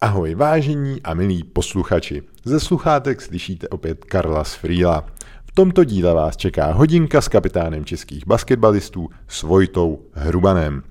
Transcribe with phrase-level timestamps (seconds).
[0.00, 2.22] Ahoj vážení a milí posluchači.
[2.44, 5.06] Ze sluchátek slyšíte opět Karla Sfrýla.
[5.44, 10.82] V tomto díle vás čeká hodinka s kapitánem českých basketbalistů s Vojtou Hrubanem.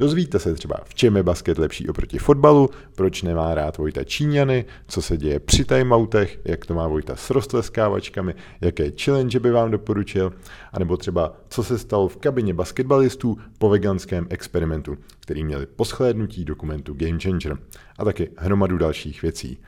[0.00, 4.64] Dozvíte se třeba, v čem je basket lepší oproti fotbalu, proč nemá rád Vojta Číňany,
[4.86, 9.70] co se děje při timeoutech, jak to má Vojta s roztleskávačkami, jaké challenge by vám
[9.70, 10.32] doporučil,
[10.72, 16.44] anebo třeba, co se stalo v kabině basketbalistů po veganském experimentu, který měli po shlédnutí
[16.44, 17.58] dokumentu Game Changer
[17.98, 19.58] a taky hromadu dalších věcí.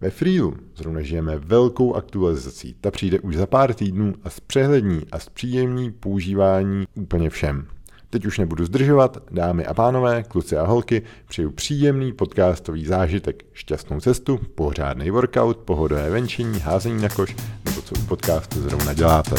[0.00, 2.76] Ve Freelu zrovna žijeme velkou aktualizací.
[2.80, 7.66] Ta přijde už za pár týdnů a zpřehlední a zpříjemní používání úplně všem.
[8.10, 14.00] Teď už nebudu zdržovat, dámy a pánové, kluci a holky, přeju příjemný podcastový zážitek, šťastnou
[14.00, 19.34] cestu, pořádný workout, pohodové venčení, házení na koš, nebo co u podcastu zrovna děláte.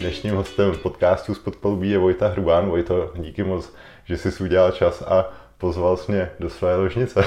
[0.00, 2.68] Dnešním hostem podcastu z podpalubí je Vojta Hrubán.
[2.68, 3.74] Vojto, díky moc,
[4.04, 7.24] že jsi udělal čas a pozval jsi mě do své ložnice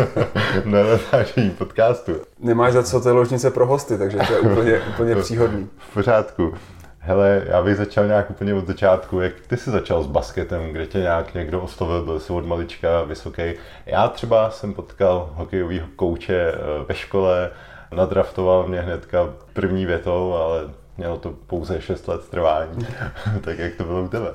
[0.64, 2.12] na natáčení podcastu.
[2.40, 5.68] Nemáš za co, je ložnice pro hosty, takže to je úplně, úplně příhodný.
[5.78, 6.54] V pořádku.
[6.98, 9.20] Hele, já bych začal nějak úplně od začátku.
[9.20, 13.02] Jak ty jsi začal s basketem, kde tě nějak někdo oslovil, byl jsi od malička
[13.02, 13.42] vysoký.
[13.86, 16.56] Já třeba jsem potkal hokejového kouče eh,
[16.88, 17.50] ve škole,
[17.92, 20.62] nadraftoval mě hnedka první větou, ale
[20.96, 22.86] mělo to pouze 6 let trvání.
[23.44, 24.32] tak jak to bylo u tebe?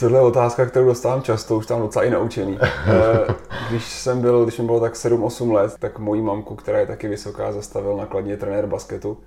[0.00, 2.58] Tohle je otázka, kterou dostávám často, už tam docela i naučený.
[2.88, 3.34] Eh,
[3.70, 7.08] když jsem byl, když mi bylo tak 7-8 let, tak moji mamku, která je taky
[7.08, 9.18] vysoká, zastavil nakladně trenér basketu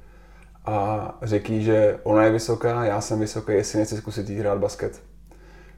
[0.66, 5.02] a řekl že ona je vysoká, já jsem vysoký, jestli nechci zkusit jít hrát basket.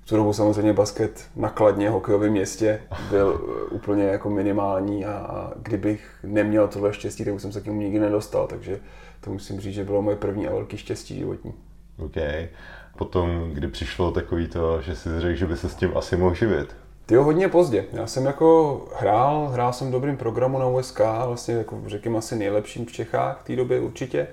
[0.02, 6.10] V tu dobu samozřejmě basket nakladně hokejovém městě byl eh, úplně jako minimální a kdybych
[6.24, 8.80] neměl tohle štěstí, tak už jsem se k němu nikdy nedostal, takže
[9.22, 11.54] to musím říct, že bylo moje první a velký štěstí životní.
[11.98, 12.50] Okay
[12.98, 16.36] potom, kdy přišlo takový to, že si řekl, že by se s tím asi mohl
[16.36, 16.76] živit?
[17.06, 17.86] Ty hodně pozdě.
[17.94, 22.86] Já jsem jako hrál, hrál jsem dobrým programu na USK, vlastně jako řekněme asi nejlepším
[22.86, 24.28] v Čechách v té době určitě.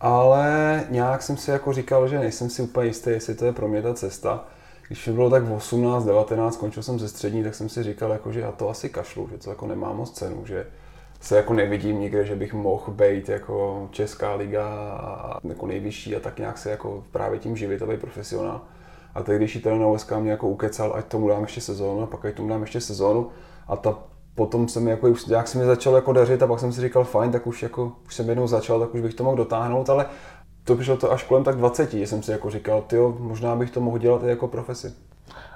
[0.00, 3.68] Ale nějak jsem si jako říkal, že nejsem si úplně jistý, jestli to je pro
[3.68, 4.44] mě ta cesta.
[4.86, 8.10] Když mi bylo tak v 18, 19, skončil jsem ze střední, tak jsem si říkal,
[8.10, 10.66] jako, že já to asi kašlu, že to jako nemá moc cenu, že
[11.20, 16.20] se jako nevidím nikde, že bych mohl být jako Česká liga a jako nejvyšší a
[16.20, 18.60] tak nějak se jako právě tím živit a být profesionál.
[19.14, 22.06] A teď, když ten na OSK mě jako ukecal, ať tomu dám ještě sezónu, a
[22.06, 23.28] pak ať tomu dám ještě sezónu
[23.68, 23.98] a ta
[24.34, 27.30] potom jsem jako, jak se mi začal jako dařit a pak jsem si říkal, fajn,
[27.32, 30.06] tak už jako, už jsem jednou začal, tak už bych to mohl dotáhnout, ale
[30.64, 33.70] to přišlo to až kolem tak 20, že jsem si jako říkal, jo, možná bych
[33.70, 34.92] to mohl dělat i jako profesi.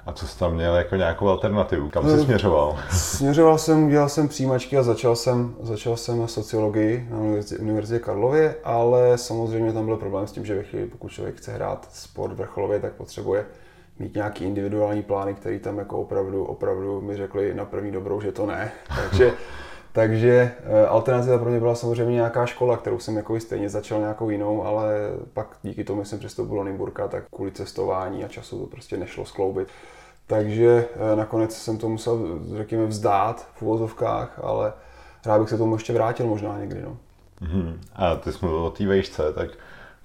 [0.05, 1.89] A co jsi tam měl jako nějakou alternativu?
[1.89, 2.77] Kam jsi no, směřoval?
[2.91, 8.55] Směřoval jsem, dělal jsem přijímačky a začal jsem, začal jsem sociologii na Univerzitě, Univerzitě Karlově,
[8.63, 12.33] ale samozřejmě tam byl problém s tím, že ve chvíli, pokud člověk chce hrát sport
[12.33, 13.45] vrcholově, tak potřebuje
[13.99, 18.31] mít nějaký individuální plány, který tam jako opravdu, opravdu mi řekli na první dobrou, že
[18.31, 18.71] to ne.
[18.95, 19.33] Takže
[19.93, 24.29] takže eh, alternativa pro mě byla samozřejmě nějaká škola, kterou jsem jako stejně začal nějakou
[24.29, 24.93] jinou, ale
[25.33, 29.25] pak díky tomu jsem přestoupil do Nymburka, tak kvůli cestování a času to prostě nešlo
[29.25, 29.67] skloubit.
[30.27, 34.73] Takže eh, nakonec jsem to musel, řekněme, vzdát v uvozovkách, ale
[35.25, 36.81] rád bych se tomu ještě vrátil možná někdy.
[36.81, 36.97] No.
[37.41, 37.81] Hmm.
[37.95, 39.49] A ty jsi mluvil o té vejšce, tak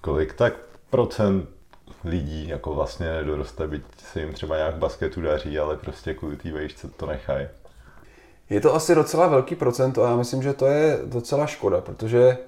[0.00, 0.52] kolik tak
[0.90, 1.48] procent
[2.04, 6.52] lidí jako vlastně nedoroste, byť se jim třeba nějak basketu daří, ale prostě kvůli té
[6.52, 7.46] vejšce to nechají?
[8.50, 12.38] Je to asi docela velký procent a já myslím, že to je docela škoda, protože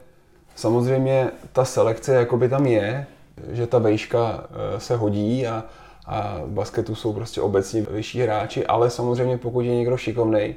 [0.57, 3.07] samozřejmě ta selekce jakoby tam je,
[3.53, 5.65] že ta vejška eh, se hodí a,
[6.07, 10.55] a v basketu jsou prostě obecně vyšší hráči, ale samozřejmě pokud je někdo šikovný,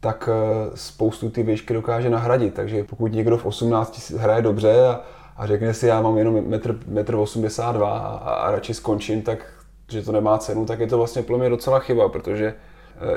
[0.00, 2.54] tak eh, spoustu ty výšky dokáže nahradit.
[2.54, 5.00] Takže pokud někdo v 18 hraje dobře a,
[5.36, 9.46] a řekne si, já mám jenom 1,82 m a, a radši skončím, tak
[9.88, 12.54] že to nemá cenu, tak je to vlastně pro mě docela chyba, protože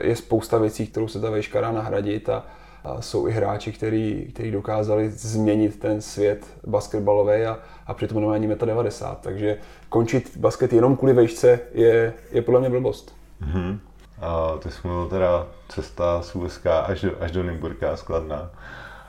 [0.01, 2.43] je spousta věcí, kterou se ta vejška dá nahradit a,
[2.83, 8.49] a jsou i hráči, který dokázali změnit ten svět basketbalový a, a přitom nemá ani
[8.49, 9.17] 1,90 m.
[9.21, 9.57] Takže
[9.89, 13.15] končit basket jenom kvůli vejšce je, je podle mě blbost.
[13.41, 13.79] Mm-hmm.
[14.21, 18.51] A ty jsi mluvil teda cesta z USK až do, až do Nymburka skladná.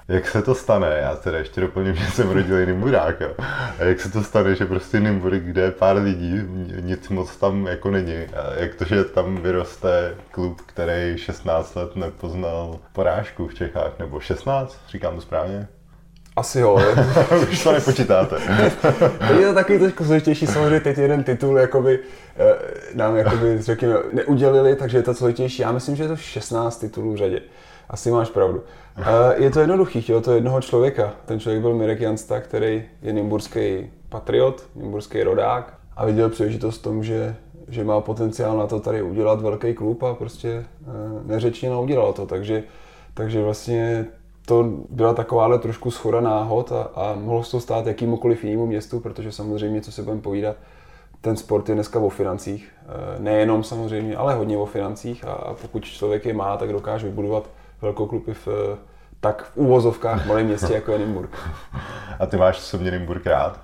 [0.09, 0.99] Jak se to stane?
[1.03, 3.21] Já teda ještě doplním, že jsem rodilý Nymburák.
[3.21, 3.35] Jo.
[3.79, 6.41] A jak se to stane, že prostě Nymburk, kde je pár lidí,
[6.81, 8.17] nic moc tam jako není.
[8.17, 14.21] A jak to, že tam vyroste klub, který 16 let nepoznal porážku v Čechách, nebo
[14.21, 15.69] 16, říkám to správně?
[16.37, 16.79] Asi jo.
[17.51, 18.37] Už to nepočítáte.
[19.39, 21.99] je to takový trošku složitější, samozřejmě teď jeden titul jakoby,
[22.39, 22.55] eh,
[22.95, 25.63] nám jakoby, řekněme, neudělili, takže je to složitější.
[25.63, 27.41] Já myslím, že je to 16 titulů v řadě.
[27.91, 28.59] Asi máš pravdu.
[28.99, 29.05] Uh,
[29.43, 31.13] je to jednoduchý, chtělo to jednoho člověka.
[31.27, 36.83] Ten člověk byl Mirek Jansta, který je nymburský patriot, nymburský rodák a viděl příležitost v
[36.83, 37.37] tom, že,
[37.69, 42.27] že má potenciál na to tady udělat velký klub a prostě uh, neřečně udělal to.
[42.27, 42.63] Takže,
[43.15, 44.07] takže vlastně
[44.47, 49.01] to byla takováhle trošku schoda náhod a, a mohlo se to stát jakýmukoliv jinému městu,
[49.01, 50.57] protože samozřejmě, co se budeme povídat,
[51.21, 52.73] ten sport je dneska o financích.
[52.83, 57.51] Eh, nejenom samozřejmě, ale hodně o financích a pokud člověk je má, tak dokáže vybudovat
[57.83, 58.49] velkou kluby v
[59.21, 61.31] tak v úvozovkách malém městě jako je Nymburk.
[62.19, 63.61] A ty máš sobě Nymburk rád?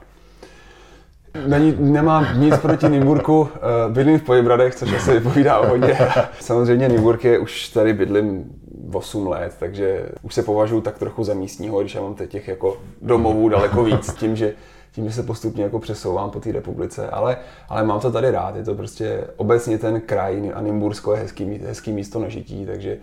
[1.47, 5.99] Není, nemám nic proti Nymburku, eh, bydlím v Pojebradech, což asi vypovídá o hodně.
[6.41, 8.45] Samozřejmě Nymburk je už tady bydlím
[8.93, 12.49] 8 let, takže už se považuji tak trochu za místního, když já mám teď těch
[12.49, 14.55] jako domovů daleko víc, tím, že
[14.93, 17.37] tím, že se postupně jako přesouvám po té republice, ale,
[17.69, 21.45] ale mám to tady rád, je to prostě obecně ten kraj a Nymbursko je hezký,
[21.67, 22.99] hezký místo na žití, takže,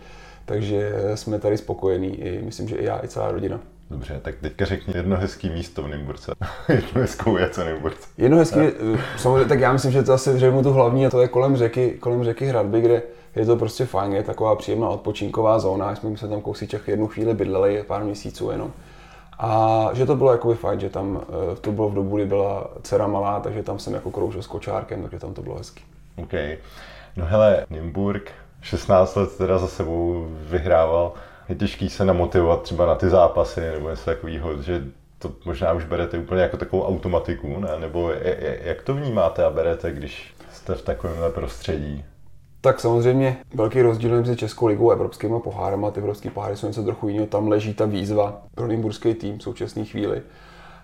[0.50, 3.60] takže jsme tady spokojení, i, myslím, že i já, i celá rodina.
[3.90, 6.32] Dobře, tak teďka řekni jedno hezký místo v Nymburce.
[6.68, 8.08] jedno hezkou věc v Nymburce.
[8.18, 11.22] Jedno hezký, eh, samozřejmě, tak já myslím, že to asi řeknu tu hlavní, a to
[11.22, 13.02] je kolem řeky, kolem řeky Hradby, kde
[13.36, 17.34] je to prostě fajn, je taková příjemná odpočinková zóna, jsme se tam kousíček jednu chvíli
[17.34, 18.72] bydleli, pár měsíců jenom.
[19.38, 22.70] A že to bylo jakoby fajn, že tam eh, to bylo v dobu, kdy byla
[22.82, 25.84] dcera malá, takže tam jsem jako kroužil s kočárkem, takže tam to bylo hezký.
[26.16, 26.32] OK.
[27.16, 31.12] No hele, Nymburk 16 let teda za sebou vyhrával.
[31.48, 34.84] Je těžký se namotivovat třeba na ty zápasy nebo něco takového, že
[35.18, 37.68] to možná už berete úplně jako takovou automatiku, ne?
[37.80, 38.12] Nebo
[38.62, 42.04] jak to vnímáte a berete, když jste v takovémhle prostředí?
[42.60, 45.90] Tak samozřejmě velký rozdíl mezi Českou ligou a evropskými pohárama.
[45.90, 47.26] Ty evropské poháry jsou něco trochu jiného.
[47.26, 50.22] Tam leží ta výzva pro nymburský tým v současné chvíli.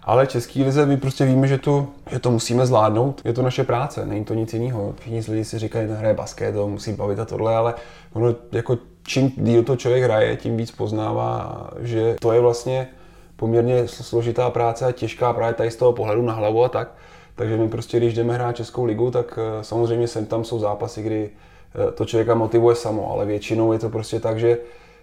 [0.07, 3.23] Ale Český lize my prostě víme, že to, že to musíme zvládnout.
[3.25, 4.95] Je to naše práce, není to nic jiného.
[4.99, 7.75] Všichni lidi si říkají, že hraje basket, to musí bavit a tohle, ale
[8.13, 12.89] ono jako čím díl to člověk hraje, tím víc poznává, že to je vlastně
[13.37, 16.95] poměrně složitá práce a těžká právě tady z toho pohledu na hlavu a tak.
[17.35, 21.03] Takže my prostě, když jdeme hrát Českou ligu, tak eh, samozřejmě sem tam jsou zápasy,
[21.03, 21.31] kdy
[21.77, 24.59] Eh, to člověka motivuje samo, ale většinou je to prostě tak, že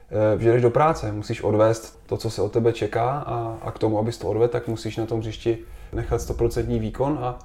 [0.10, 3.80] eh, jdeš do práce, musíš odvést to, co se od tebe čeká a, a k
[3.80, 5.58] tomu, abys to odvedl, tak musíš na tom hřišti
[5.94, 7.40] nechat 100% výkon a,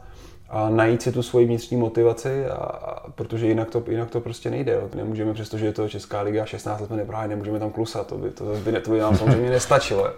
[0.48, 4.50] a najít si tu svoji vnitřní motivaci, a, a, protože jinak to, jinak to prostě
[4.50, 4.72] nejde.
[4.72, 4.88] Jo.
[4.94, 8.30] Nemůžeme, přestože je to Česká liga, 16 let jsme nebrali, nemůžeme tam klusat, to by,
[8.30, 10.06] to, by, to by nám samozřejmě nestačilo.
[10.06, 10.12] Jo.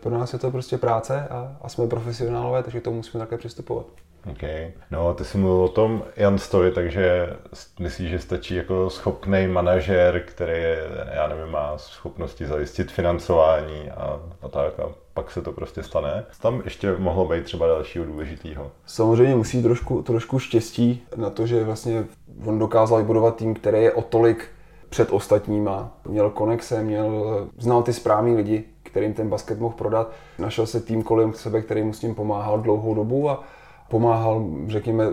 [0.00, 3.86] Pro nás je to prostě práce a, a jsme profesionálové, takže to musíme také přistupovat.
[4.30, 4.42] OK.
[4.90, 7.36] No, ty jsi mluvil o tom Jan Story, takže
[7.80, 10.84] myslíš, že stačí jako schopný manažer, který, je,
[11.14, 16.24] já nevím, má schopnosti zajistit financování a, a tak a pak se to prostě stane.
[16.40, 18.70] Tam ještě mohlo být třeba dalšího důležitého.
[18.86, 22.04] Samozřejmě musí trošku, trošku štěstí na to, že vlastně
[22.46, 24.48] on dokázal vybudovat tým, který je o tolik
[24.88, 25.96] před ostatníma.
[26.08, 30.12] Měl konexe, měl, znal ty správný lidi, kterým ten basket mohl prodat.
[30.38, 33.44] Našel se tým kolem sebe, který mu s tím pomáhal dlouhou dobu a
[33.92, 35.04] pomáhal, řekněme,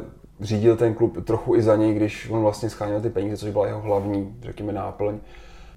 [0.42, 3.68] řídil ten klub trochu i za něj, když on vlastně scháněl ty peníze, což byla
[3.68, 5.18] jeho hlavní, řekněme, náplň.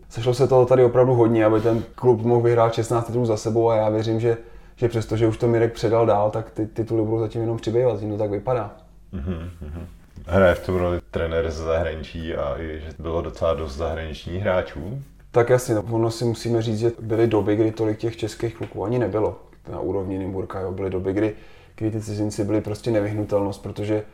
[0.08, 3.70] Sešlo se toho tady opravdu hodně, aby ten klub mohl vyhrát 16 titulů za sebou
[3.70, 4.38] a já věřím, že,
[4.76, 8.00] že přesto, že už to Mirek předal dál, tak ty tituly budou zatím jenom přibývat,
[8.00, 8.70] tím to tak vypadá.
[9.14, 9.86] Mm-hmm.
[10.26, 15.02] Hraje v tom roli trenér z zahraničí a i, že bylo docela dost zahraničních hráčů.
[15.30, 18.84] Tak jasně, no, ono si musíme říct, že byly doby, kdy tolik těch českých kluků
[18.84, 19.38] ani nebylo
[19.72, 20.60] na úrovni Nymburka.
[20.60, 20.72] Jo.
[20.72, 21.34] Byly doby, kdy
[21.76, 24.04] kdy ty cizinci byli prostě nevyhnutelnost, protože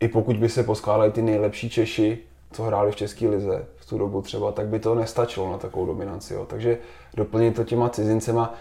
[0.00, 2.18] i pokud by se poskládali ty nejlepší Češi,
[2.52, 5.86] co hráli v České lize v tu dobu třeba, tak by to nestačilo na takovou
[5.86, 6.34] dominanci.
[6.34, 6.46] Jo.
[6.46, 6.78] Takže
[7.14, 8.54] doplnit to těma cizincema,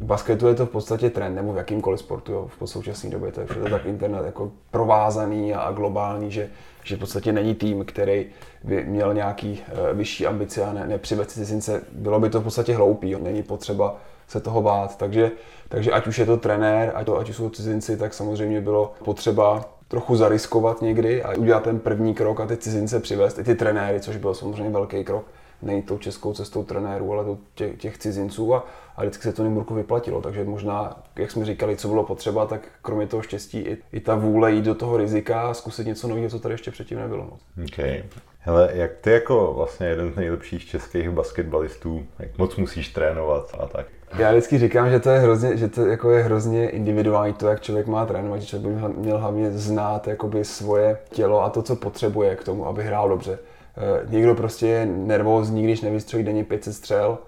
[0.00, 3.32] v basketu je to v podstatě trend, nebo v jakýmkoliv sportu, jo, v současné době
[3.32, 6.50] to je všude tak internet jako provázaný a globální, že,
[6.84, 8.26] že v podstatě není tým, který
[8.64, 11.82] by měl nějaký uh, vyšší ambice a ne, nepřived cizince.
[11.92, 13.18] Bylo by to v podstatě hloupý, jo.
[13.22, 13.96] není potřeba
[14.28, 14.98] se toho bát.
[14.98, 15.30] Takže,
[15.68, 19.64] takže ať už je to trenér, ať, to, ať jsou cizinci, tak samozřejmě bylo potřeba
[19.88, 24.00] trochu zariskovat někdy a udělat ten první krok a ty cizince přivést, i ty trenéry,
[24.00, 25.24] což byl samozřejmě velký krok.
[25.62, 28.66] Nejít tou českou cestou trenérů, ale těch, těch cizinců a,
[28.96, 30.22] a vždycky se to Nymburku vyplatilo.
[30.22, 34.14] Takže možná, jak jsme říkali, co bylo potřeba, tak kromě toho štěstí i, i ta
[34.14, 37.40] vůle jít do toho rizika a zkusit něco nového, co tady ještě předtím nebylo moc.
[37.72, 38.04] Okay.
[38.38, 43.66] Hele, jak ty jako vlastně jeden z nejlepších českých basketbalistů, jak moc musíš trénovat a
[43.66, 43.86] tak?
[44.18, 47.60] Já vždycky říkám, že to je hrozně, že to jako je hrozně individuální to, jak
[47.60, 51.76] člověk má trénovat, že člověk by měl hlavně znát jakoby svoje tělo a to, co
[51.76, 53.38] potřebuje k tomu, aby hrál dobře.
[53.76, 57.18] Eh, někdo prostě je nervózní, když nevystřelí denně 500 střel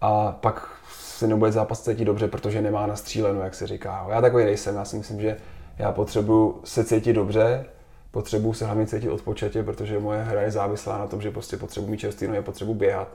[0.00, 4.06] a pak se nebude zápas cítit dobře, protože nemá nastříleno, jak se říká.
[4.10, 5.36] Já takový nejsem, já si myslím, že
[5.78, 7.64] já potřebuju se cítit dobře,
[8.10, 11.90] potřebuju se hlavně cítit odpočatě, protože moje hra je závislá na tom, že prostě potřebuji
[11.90, 13.08] mít čerstvý nohy, potřebuji běhat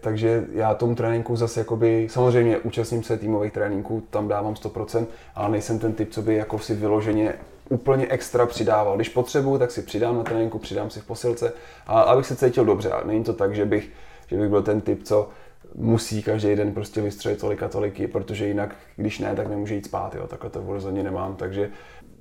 [0.00, 5.48] Takže já tomu tréninku zase jakoby, samozřejmě účastním se týmových tréninků, tam dávám 100%, ale
[5.48, 7.34] nejsem ten typ, co by jako si vyloženě
[7.68, 8.96] úplně extra přidával.
[8.96, 11.52] Když potřebuju, tak si přidám na tréninku, přidám si v posilce,
[11.86, 12.90] a abych se cítil dobře.
[12.90, 13.90] A není to tak, že bych,
[14.26, 15.28] že bych byl ten typ, co
[15.74, 19.86] musí každý den prostě vystřelit tolik a toliky, protože jinak, když ne, tak nemůže jít
[19.86, 20.14] spát.
[20.14, 20.26] Jo.
[20.26, 21.36] Takhle to rozhodně nemám.
[21.36, 21.70] Takže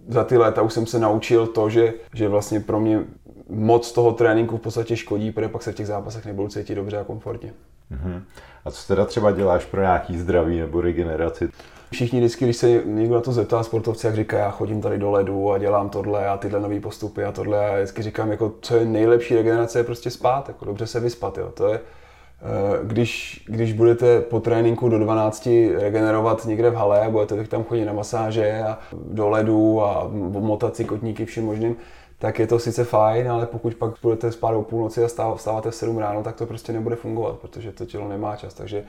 [0.07, 3.03] za ty léta už jsem se naučil to, že, že vlastně pro mě
[3.49, 6.97] moc toho tréninku v podstatě škodí, protože pak se v těch zápasech nebudu cítit dobře
[6.97, 7.53] a komfortně.
[7.91, 8.21] Uh-huh.
[8.65, 11.49] A co teda třeba děláš pro nějaký zdraví nebo regeneraci?
[11.91, 15.11] Všichni vždycky, když se někdo na to zeptá sportovci, jak říká, já chodím tady do
[15.11, 18.75] ledu a dělám tohle a tyhle nové postupy a tohle a vždycky říkám, jako, co
[18.75, 21.51] je nejlepší regenerace, je prostě spát, jako dobře se vyspat, jo.
[21.53, 21.79] To je,
[22.83, 27.85] když, když budete po tréninku do 12 regenerovat někde v hale a budete tam chodit
[27.85, 31.75] na masáže a do ledu a motat si kotníky vším možným,
[32.19, 35.75] tak je to sice fajn, ale pokud pak budete spát o půlnoci a vstáváte v
[35.75, 38.53] 7 ráno, tak to prostě nebude fungovat, protože to tělo nemá čas.
[38.53, 38.83] Takže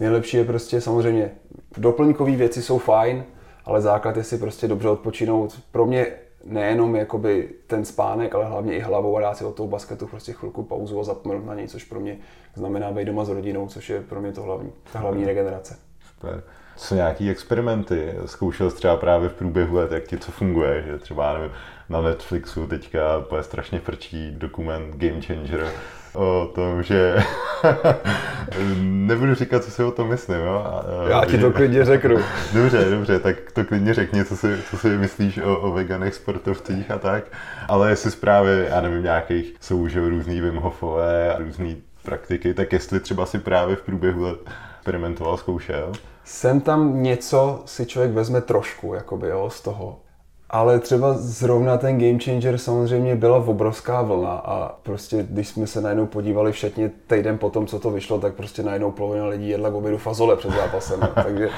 [0.00, 1.30] nejlepší je prostě samozřejmě
[1.76, 3.24] doplňkové věci jsou fajn,
[3.64, 5.60] ale základ je si prostě dobře odpočinout.
[5.72, 6.06] Pro mě
[6.46, 10.32] nejenom jakoby ten spánek, ale hlavně i hlavou a dát si od toho basketu prostě
[10.32, 12.18] chvilku pauzu a zapomenout na něj, což pro mě
[12.54, 15.78] znamená být doma s rodinou, což je pro mě to hlavní, ta hlavní regenerace.
[16.14, 16.42] Super.
[16.76, 18.14] Co nějaký experimenty?
[18.26, 21.50] Zkoušel jsi třeba právě v průběhu let, jak ti co funguje, že třeba nevím,
[21.88, 25.72] na Netflixu teďka je strašně frčí dokument Game Changer
[26.14, 27.16] o tom, že
[28.80, 30.40] nebudu říkat, co si o tom myslím.
[30.40, 30.64] Jo?
[31.08, 32.16] Já ti to klidně řeknu.
[32.54, 36.90] dobře, dobře, tak to klidně řekni, co si, co si myslíš o, o veganech sportovcích
[36.90, 37.24] a tak.
[37.68, 42.72] Ale jestli právě, já nevím, nějakých jsou už různý Wim Hofové a různý praktiky, tak
[42.72, 44.38] jestli třeba si právě v průběhu let
[44.76, 45.92] experimentoval, zkoušel?
[46.24, 50.00] Sem tam něco si člověk vezme trošku, jakoby, jo, z toho
[50.54, 55.80] ale třeba zrovna ten Game Changer samozřejmě byla obrovská vlna a prostě když jsme se
[55.80, 59.70] najednou podívali všetně týden po tom, co to vyšlo, tak prostě najednou polovina lidí jedla
[59.70, 61.00] k obědu fazole před zápasem.
[61.14, 61.48] Takže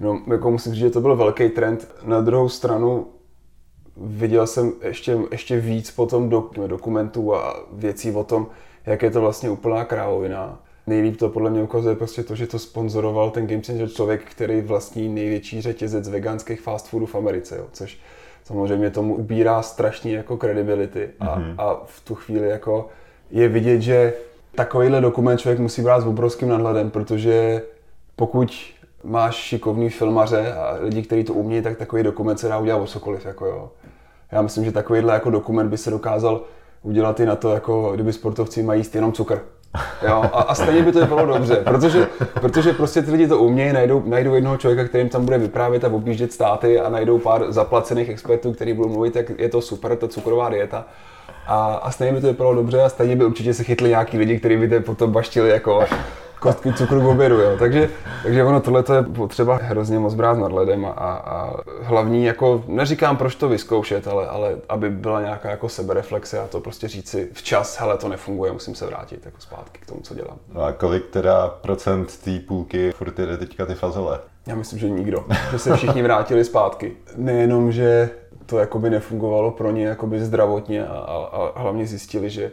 [0.00, 1.88] no, jako musím říct, že to byl velký trend.
[2.04, 3.06] Na druhou stranu
[3.96, 8.46] viděl jsem ještě, ještě víc potom do, dokumentů a věcí o tom,
[8.86, 10.60] jak je to vlastně úplná krávovina.
[10.86, 14.60] Nejlíp to podle mě ukazuje prostě to, že to sponzoroval ten Game Changer člověk, který
[14.60, 17.98] vlastní největší řetězec veganských fast foodů v Americe, jo, což
[18.44, 21.54] samozřejmě tomu ubírá strašně jako credibility a, mm-hmm.
[21.58, 22.88] a v tu chvíli jako
[23.30, 24.14] je vidět, že
[24.54, 27.62] takovýhle dokument člověk musí brát s obrovským nadhledem, protože
[28.16, 28.52] pokud
[29.04, 32.86] máš šikovný filmaře a lidi, kteří to umí, tak takový dokument se dá udělat o
[32.86, 33.26] cokoliv.
[33.26, 33.70] Jako jo.
[34.32, 36.40] Já myslím, že takovýhle jako dokument by se dokázal
[36.82, 39.40] udělat i na to, jako kdyby sportovci mají jíst jenom cukr.
[40.08, 42.08] Jo, a, a stejně by to bylo dobře, protože,
[42.40, 45.88] protože prostě ty lidi to umějí, najdou, najdou jednoho člověka, kterým tam bude vyprávět a
[45.88, 50.08] objíždět státy a najdou pár zaplacených expertů, kteří budou mluvit, jak je to super, ta
[50.08, 50.84] cukrová dieta.
[51.46, 54.38] A, a stejně by to vypadalo dobře a stejně by určitě se chytli nějaký lidi,
[54.38, 55.84] kteří by to potom baštili jako
[56.42, 57.56] kostky cukru v obědu, jo.
[57.58, 57.90] Takže,
[58.22, 63.16] takže ono tohle je potřeba hrozně moc brát nad ledem a, a, hlavní, jako neříkám
[63.16, 67.80] proč to vyzkoušet, ale, ale aby byla nějaká jako sebereflexe a to prostě říci včas,
[67.80, 70.36] hele to nefunguje, musím se vrátit jako zpátky k tomu, co dělám.
[70.52, 74.18] No a kolik teda procent té půlky furt jde teďka ty fazole?
[74.46, 76.92] Já myslím, že nikdo, že se všichni vrátili zpátky.
[77.16, 78.10] Nejenom, že
[78.46, 82.50] to jakoby nefungovalo pro ně jakoby zdravotně a, a, a hlavně zjistili, že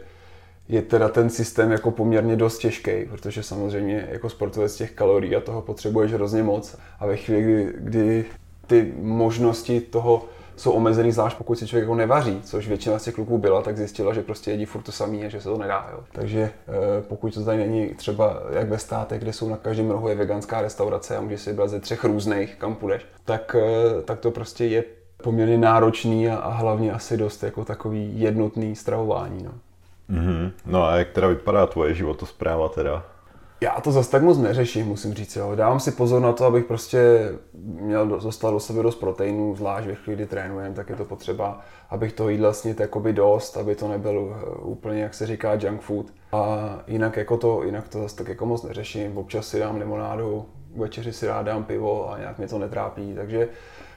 [0.70, 5.40] je teda ten systém jako poměrně dost těžký, protože samozřejmě jako sportovec těch kalorií a
[5.40, 8.24] toho potřebuješ hrozně moc a ve chvíli, kdy, kdy
[8.66, 10.24] ty možnosti toho
[10.56, 13.76] jsou omezený, zvlášť pokud si člověk jako nevaří, což většina z těch kluků byla, tak
[13.76, 15.88] zjistila, že prostě jedí furt to samý a že se to nedá.
[15.92, 16.00] Jo.
[16.12, 16.72] Takže eh,
[17.08, 20.62] pokud to tady není třeba jak ve státech, kde jsou na každém rohu je veganská
[20.62, 24.64] restaurace a můžeš si vybrat ze třech různých, kam půjdeš, tak, eh, tak to prostě
[24.64, 24.84] je
[25.22, 29.42] poměrně náročný a, a hlavně asi dost jako takový jednotný stravování.
[29.42, 29.52] No.
[30.10, 30.52] Mm-hmm.
[30.66, 33.04] No a jak teda vypadá tvoje životospráva teda?
[33.62, 35.36] Já to zase tak moc neřeším, musím říct.
[35.36, 35.52] Jo.
[35.54, 37.28] Dávám si pozor na to, abych prostě
[37.62, 41.60] měl dostat do sebe dost proteinů, zvlášť ve chvíli, kdy trénujem, tak je to potřeba,
[41.90, 45.80] abych toho jídla snit jakoby dost, aby to nebyl eh, úplně, jak se říká, junk
[45.80, 46.06] food.
[46.32, 49.18] A jinak, jako to, jinak to zase tak jako moc neřeším.
[49.18, 53.14] Občas si dám limonádu, večeři si rád dám pivo a nějak mě to netrápí.
[53.14, 53.48] Takže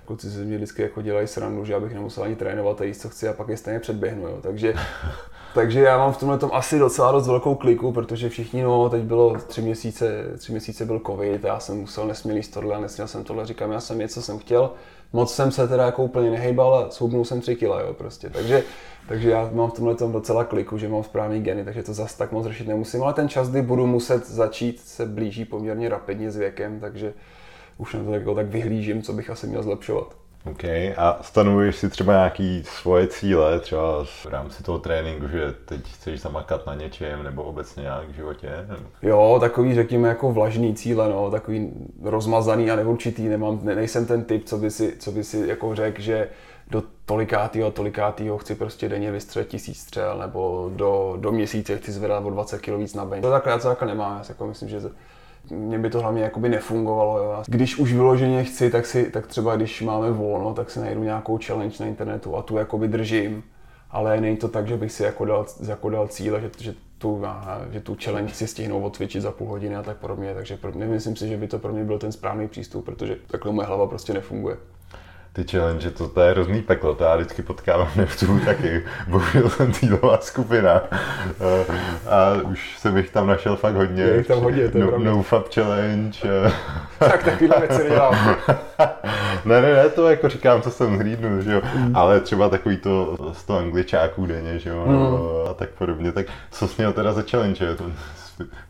[0.06, 3.10] kluci se mě vždycky jako dělají srandu, že abych nemusel ani trénovat a jíst, co
[3.10, 4.28] chci a pak je stejně předběhnu.
[4.28, 4.40] Jo.
[4.42, 4.74] Takže
[5.54, 9.04] takže já mám v tomhle tom asi docela dost velkou kliku, protože všichni, no, teď
[9.04, 13.24] bylo tři měsíce, tři měsíce byl covid, já jsem musel nesměl jíst tohle, nesměl jsem
[13.24, 14.72] tohle, říkám, já jsem něco jsem chtěl,
[15.14, 18.30] moc jsem se teda jako úplně nehejbal a soubnul jsem tři kila, jo, prostě.
[18.30, 18.64] Takže,
[19.08, 22.18] takže já mám v tomhle tom docela kliku, že mám správný geny, takže to zase
[22.18, 26.32] tak moc řešit nemusím, ale ten čas, kdy budu muset začít, se blíží poměrně rapidně
[26.32, 27.14] s věkem, takže
[27.78, 30.23] už na to jako tak vyhlížím, co bych asi měl zlepšovat.
[30.46, 30.64] OK.
[30.98, 36.22] A stanovuješ si třeba nějaký svoje cíle, třeba v rámci toho tréninku, že teď chceš
[36.22, 38.50] zamakat na něčem, nebo obecně nějak v životě?
[39.02, 41.72] Jo, takový, řekněme, jako vlažný cíle, no, takový
[42.02, 45.76] rozmazaný a neurčitý, nemám, ne, nejsem ten typ, co by si, co by si jako
[45.76, 46.30] řekl, že
[46.68, 52.26] do tolikátýho tolikátýho chci prostě denně vystřelit tisíc střel, nebo do, do měsíce chci zvedat
[52.26, 53.22] o 20 kg víc na bench.
[53.22, 54.82] To takhle, já to takhle nemám, já si jako myslím, že
[55.50, 57.18] mně by to hlavně jakoby nefungovalo.
[57.18, 57.44] Jo.
[57.48, 61.40] Když už vyloženě chci, tak, si, tak třeba když máme volno, tak si najdu nějakou
[61.46, 63.44] challenge na internetu a tu jakoby držím.
[63.92, 67.24] Ale není to tak, že bych si jako dal, jako dal cíle, že, že, tu,
[67.72, 70.34] že tu challenge si stihnou odcvičit za půl hodiny a tak podobně.
[70.34, 73.68] Takže nemyslím si, že by to pro mě byl ten správný přístup, protože takhle moje
[73.68, 74.58] hlava prostě nefunguje
[75.34, 79.74] ty challenge, to, to je hrozný peklo, to já vždycky potkávám nevců taky, bohužel jsem
[79.74, 80.84] cílová skupina a,
[82.16, 84.04] a už jsem jich tam našel fakt hodně.
[84.04, 86.20] Je tam hodně, to je no, no Fab Challenge.
[87.00, 88.36] tak takovýhle věci nedělám.
[89.46, 91.96] ne, ne, ne, to jako říkám, co jsem zhlídnul, že jo, mm.
[91.96, 95.50] ale třeba takový to z toho angličáků denně, že jo, mm.
[95.50, 97.84] a tak podobně, tak co jsi měl teda za challenge, to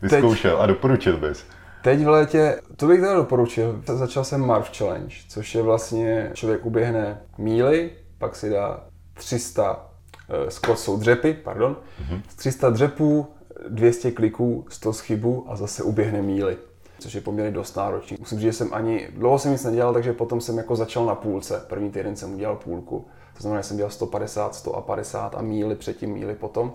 [0.02, 0.60] vyzkoušel Teď.
[0.60, 1.46] a doporučil bys?
[1.84, 6.66] Teď v létě, to bych teda doporučil, začal jsem Marv Challenge, což je vlastně, člověk
[6.66, 12.20] uběhne míly, pak si dá 300, uh, skot jsou dřepy, pardon, mm-hmm.
[12.36, 13.26] 300 dřepů,
[13.68, 16.56] 200 kliků, 100 schybů a zase uběhne míly
[16.98, 18.16] což je poměrně dost náročný.
[18.20, 21.14] Musím říct, že jsem ani, dlouho jsem nic nedělal, takže potom jsem jako začal na
[21.14, 21.64] půlce.
[21.68, 23.06] První týden jsem udělal půlku.
[23.36, 26.72] To znamená, že jsem dělal 150, 100 a 50 a míly předtím, míly potom.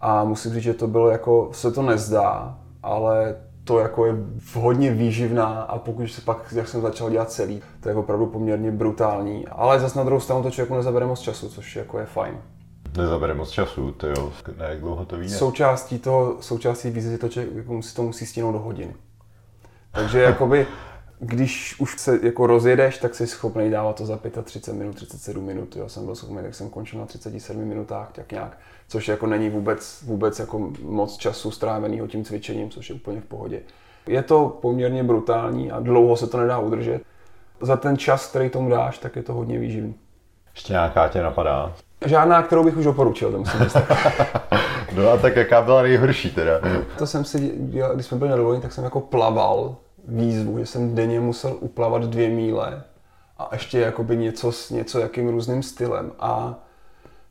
[0.00, 4.14] A musím říct, že to bylo jako, se to nezdá, ale to jako je
[4.54, 8.70] hodně výživná a pokud se pak, jak jsem začal dělat celý, to je opravdu poměrně
[8.70, 9.48] brutální.
[9.48, 12.38] Ale zase na druhou stranu to člověku nezabere moc času, což jako je fajn.
[12.96, 15.34] Nezabere moc času, to jo, na jak dlouho to vyjde?
[15.34, 18.94] Součástí toho, součástí výzvy je to, že jako musí, to musí stihnout do hodiny.
[19.90, 20.66] Takže jakoby,
[21.18, 25.76] když už se jako rozjedeš, tak jsi schopný dávat to za 35 minut, 37 minut.
[25.76, 25.88] Jo.
[25.88, 30.02] Jsem byl schopný, tak jsem končil na 37 minutách, tak nějak což jako není vůbec,
[30.06, 33.60] vůbec jako moc času stráveného tím cvičením, což je úplně v pohodě.
[34.06, 37.02] Je to poměrně brutální a dlouho se to nedá udržet.
[37.60, 39.94] Za ten čas, který tomu dáš, tak je to hodně výživný.
[40.54, 41.72] Ještě nějaká tě napadá?
[42.06, 43.76] Žádná, kterou bych už doporučil, to musím říct.
[44.96, 46.52] no a tak jaká byla nejhorší teda?
[46.98, 47.52] To jsem si,
[47.94, 49.76] když jsme byli na dovolení, tak jsem jako plaval
[50.08, 52.82] výzvu, že jsem denně musel uplavat dvě míle
[53.38, 56.12] a ještě jakoby něco s něco jakým různým stylem.
[56.18, 56.54] A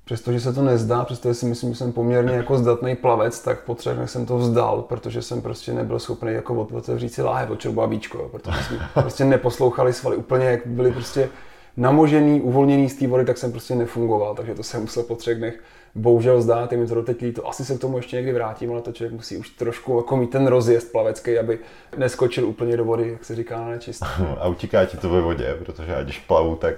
[0.05, 3.75] Přestože se to nezdá, přestože si myslím, že jsem poměrně jako zdatný plavec, tak po
[3.75, 8.29] třech jsem to vzdal, protože jsem prostě nebyl schopný jako otevřít si láhev, od víčko,
[8.31, 10.17] protože jsme prostě neposlouchali svaly.
[10.17, 11.29] Úplně jak byli prostě
[11.77, 15.37] namožený, uvolněný z té vody, tak jsem prostě nefungoval, takže to jsem musel po třech
[15.37, 15.59] dnech
[15.95, 17.49] bohužel zdát, je mi to doteď líto.
[17.49, 20.29] Asi se k tomu ještě někdy vrátím, ale to člověk musí už trošku jako mít
[20.29, 21.59] ten rozjezd plavecký, aby
[21.97, 24.05] neskočil úplně do vody, jak se říká na nečistě.
[24.39, 26.75] A utíká ti to ve vodě, protože ať když plavu, tak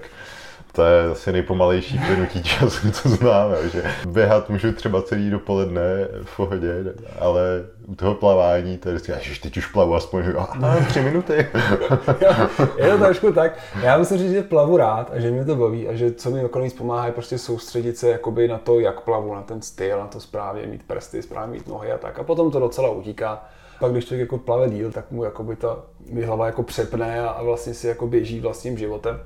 [0.75, 5.81] to je asi nejpomalejší plynutí času, co známe, že běhat můžu třeba celý dopoledne
[6.23, 6.83] v pohodě,
[7.19, 11.33] ale u toho plavání, to je vždycky, že teď už plavu aspoň a, tři minuty.
[12.77, 13.57] je to trošku tak.
[13.81, 16.45] Já musím říct, že plavu rád a že mě to baví a že co mi
[16.45, 19.99] okolo víc pomáhá je prostě soustředit se jakoby na to, jak plavu, na ten styl,
[19.99, 22.19] na to správně mít prsty, správně mít nohy a tak.
[22.19, 23.45] A potom to docela utíká.
[23.79, 25.77] Pak když člověk jako plave díl, tak mu jakoby ta
[26.25, 29.19] hlava jako přepne a, a vlastně si jako běží vlastním životem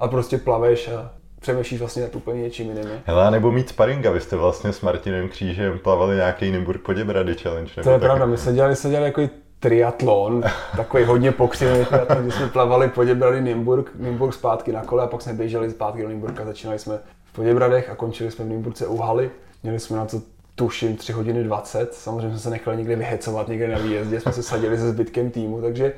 [0.00, 2.88] a prostě plaveš a přemýšlíš vlastně nad úplně něčím jiným.
[3.04, 7.72] Hele, nebo mít sparinga, vy jste vlastně s Martinem Křížem plavali nějaký Nymburk Poděbrady challenge.
[7.76, 8.06] Nebo to je taky...
[8.06, 9.28] pravda, my jsme dělali, jsme dělali jako
[9.60, 10.42] triatlon,
[10.76, 15.22] takový hodně pokřivený triatlon, kdy jsme plavali Poděbrady Nymburk, Nymburk zpátky na kole a pak
[15.22, 18.96] jsme běželi zpátky do Nymburka, začínali jsme v Poděbradech a končili jsme v Nymburce u
[18.96, 19.30] haly.
[19.62, 20.20] Měli jsme na to
[20.54, 24.42] tuším 3 hodiny 20, samozřejmě jsme se nechali někde vyhecovat někde na výjezdě, jsme se
[24.42, 25.92] sadili se zbytkem týmu, takže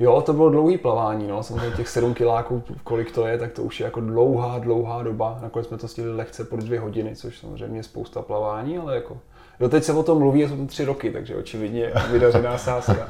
[0.00, 3.62] Jo, to bylo dlouhý plavání, no, samozřejmě těch 7 kiláků, kolik to je, tak to
[3.62, 5.38] už je jako dlouhá, dlouhá doba.
[5.42, 9.16] Nakonec jsme to stihli lehce po dvě hodiny, což samozřejmě je spousta plavání, ale jako
[9.60, 12.96] Jo, teď se o tom mluví, jsou to tři roky, takže očividně vydařená sázka.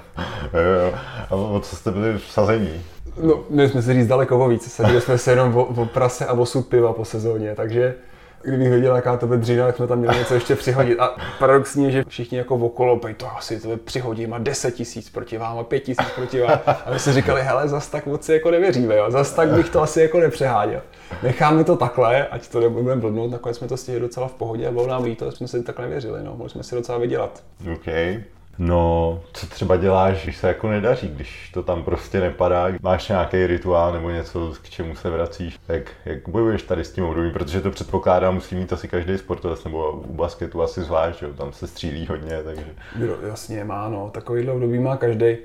[0.53, 0.94] jo, jo.
[1.31, 2.83] A o co jste byli v sazení?
[3.22, 4.72] No, my jsme se říct daleko víc.
[4.72, 7.94] Sadili jsme se jenom o, o prase a o piva po sezóně, takže
[8.42, 11.00] kdybych věděl, jaká to dřína, tak jsme tam měli něco ještě přihodit.
[11.00, 15.38] A paradoxně, že všichni jako okolo, pej to asi to přihodím a 10 tisíc proti
[15.38, 16.61] vám a 5 tisíc proti vám.
[16.66, 19.11] A my si říkali, hele, zas tak moc si jako nevěříme, jo.
[19.11, 20.83] zas tak bych to asi jako nepřeháděl.
[21.22, 24.70] Necháme to takhle, ať to nebudeme blbnout, nakonec jsme to stihli docela v pohodě a
[24.70, 26.35] bylo nám líto, jsme si takhle nevěřili, no.
[26.37, 27.42] mohli jsme si docela vydělat.
[27.72, 28.22] Okay.
[28.62, 33.46] No, co třeba děláš, když se jako nedaří, když to tam prostě nepadá, máš nějaký
[33.46, 37.60] rituál nebo něco, k čemu se vracíš, jak, jak bojuješ tady s tím obdobím, protože
[37.60, 41.66] to předpokládám, musí mít asi každý sportovec, nebo u basketu asi zvlášť, jo, tam se
[41.66, 42.64] střílí hodně, takže...
[42.98, 45.26] Jo, jasně, má, no, takovýhle období má každý.
[45.26, 45.38] Eh,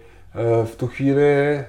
[0.66, 1.64] v tu chvíli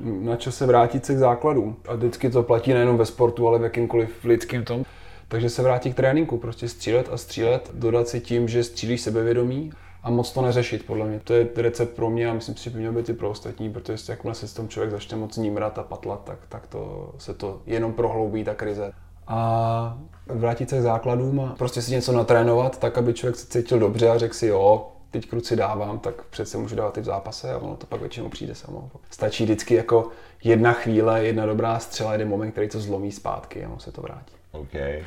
[0.00, 1.76] na čase vrátit se k základům.
[1.88, 4.84] A vždycky to platí nejenom ve sportu, ale v jakýmkoliv lidském tom.
[5.28, 9.72] Takže se vrátí k tréninku, prostě střílet a střílet, dodat si tím, že střílíš sebevědomí
[10.02, 11.20] a moc to neřešit, podle mě.
[11.20, 13.72] To je recept pro mě a myslím si, že by měl být i pro ostatní,
[13.72, 17.34] protože jakmile se s tom člověk začne moc nímrat a patlat, tak, tak to, se
[17.34, 18.92] to jenom prohloubí, ta krize.
[19.26, 23.78] A vrátit se k základům a prostě si něco natrénovat, tak aby člověk se cítil
[23.78, 27.52] dobře a řekl si, jo, teď kruci dávám, tak přece můžu dávat i v zápase
[27.52, 28.90] a ono to pak většinou přijde samo.
[29.10, 30.08] Stačí vždycky jako
[30.44, 34.02] jedna chvíle, jedna dobrá střela, jeden moment, který to zlomí zpátky a ono se to
[34.02, 34.34] vrátí.
[34.52, 35.04] Okay.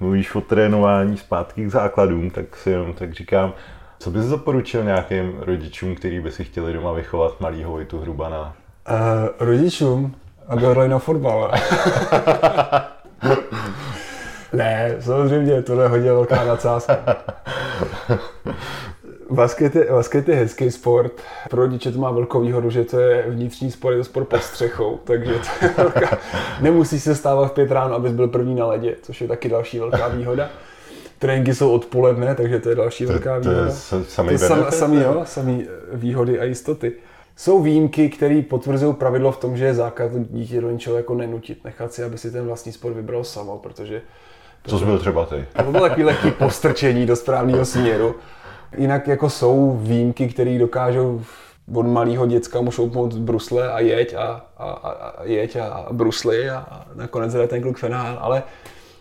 [0.00, 3.54] Mluvíš o trénování zpátky k základům, tak si jenom tak říkám,
[4.00, 8.56] co bys doporučil nějakým rodičům, kteří by si chtěli doma vychovat malýho Vojtu Hrubana?
[8.90, 10.14] Uh, rodičům?
[10.48, 11.52] Aby hrali na fotbal.
[14.52, 17.16] ne, samozřejmě, to je hodně velká nadsázka.
[19.30, 21.12] Basket je, basket je hezký sport.
[21.50, 24.42] Pro rodiče to má velkou výhodu, že to je vnitřní sport, je to sport pod
[24.42, 26.18] střechou, takže to je velká...
[26.60, 29.78] nemusí se stávat v pět ráno, abys byl první na ledě, což je taky další
[29.78, 30.50] velká výhoda.
[31.20, 33.60] Tréninky jsou odpoledne, takže to je další to, velká výhoda.
[33.60, 36.92] To je samý, to sam, samý, jo, samý výhody a jistoty.
[37.36, 41.64] Jsou výjimky, které potvrzují pravidlo v tom, že je zákaz dítě do něčeho jako nenutit,
[41.64, 44.02] nechat si, aby si ten vlastní sport vybral samo, protože...
[44.64, 45.44] Co jsi byl třeba ty?
[45.64, 48.14] To bylo takový lehký postrčení do správného směru.
[48.76, 51.22] Jinak jako jsou výjimky, které dokážou
[51.74, 56.50] od malého děcka mu šoupnout brusle a jeď a, a, a, a jeď a, brusly
[56.50, 58.42] a, a nakonec jde ten kluk fenál, ale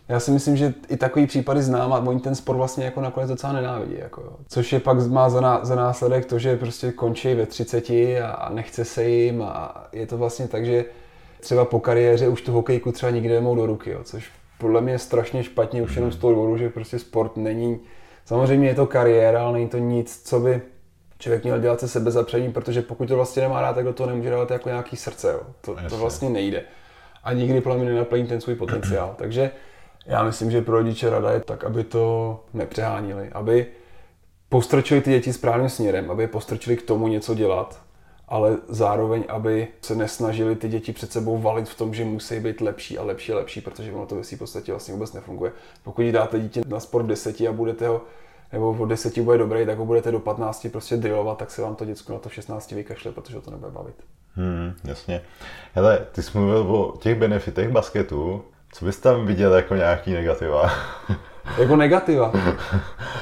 [0.10, 3.30] já si myslím, že i takový případy znám a oni ten sport vlastně jako nakonec
[3.30, 3.96] docela nenávidí.
[4.00, 4.32] Jako jo.
[4.48, 8.28] Což je pak má za, ná, za následek to, že prostě končí ve 30 a,
[8.28, 10.86] a nechce se jim a je to vlastně tak, že
[11.40, 14.94] třeba po kariéře už tu hokejku třeba nikdy nemou do ruky, jo, což podle mě
[14.94, 17.80] je strašně špatně už jenom z toho důvodu, že prostě sport není,
[18.26, 20.62] samozřejmě je to kariéra, ale není to nic, co by
[21.20, 24.10] člověk měl dělat se sebe zapření, protože pokud to vlastně nemá rád, tak do toho
[24.10, 25.32] nemůže dávat jako nějaký srdce.
[25.32, 25.42] Jo.
[25.62, 26.64] To, to vlastně nejde.
[27.24, 29.16] A nikdy podle mě nenaplní ten svůj potenciál.
[29.18, 29.52] Takže
[30.10, 33.68] já myslím, že pro rodiče rada je tak, aby to nepřehánili, aby
[34.50, 37.82] postrčili ty děti správným směrem, aby je postrčili k tomu něco dělat,
[38.28, 42.62] ale zároveň, aby se nesnažili ty děti před sebou valit v tom, že musí být
[42.62, 45.52] lepší a lepší a lepší, protože ono to ve v podstatě vlastně vůbec nefunguje.
[45.84, 48.02] Pokud dáte dítě na sport 10 a budete ho
[48.54, 51.76] nebo od 10 bude dobrý, tak ho budete do 15 prostě drillovat, tak se vám
[51.76, 53.96] to děcko na to 16 vykašle, protože ho to nebude bavit.
[54.36, 55.22] Hmm, jasně.
[55.74, 58.44] Hele, ty jsi mluvil o těch benefitech basketu.
[58.72, 60.72] Co bys tam viděl jako nějaký negativa?
[61.58, 62.34] Jako negativa?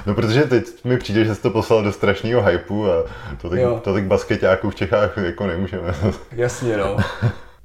[0.05, 3.03] No protože teď mi přijde, že jsi to poslal do strašného hypeu a
[3.41, 5.93] to tak, to tak basketáků v Čechách jako nemůžeme.
[6.31, 6.97] Jasně no.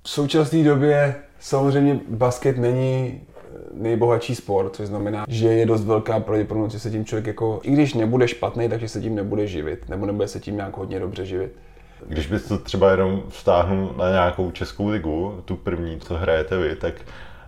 [0.02, 3.20] V současné době samozřejmě basket není
[3.74, 7.70] nejbohatší sport, což znamená, že je dost velká pravděpodobnost, že se tím člověk jako, i
[7.70, 11.24] když nebude špatný, takže se tím nebude živit, nebo nebude se tím nějak hodně dobře
[11.26, 11.52] živit.
[12.06, 16.76] Když bys to třeba jenom vztáhnul na nějakou českou ligu, tu první, co hrajete vy,
[16.76, 16.94] tak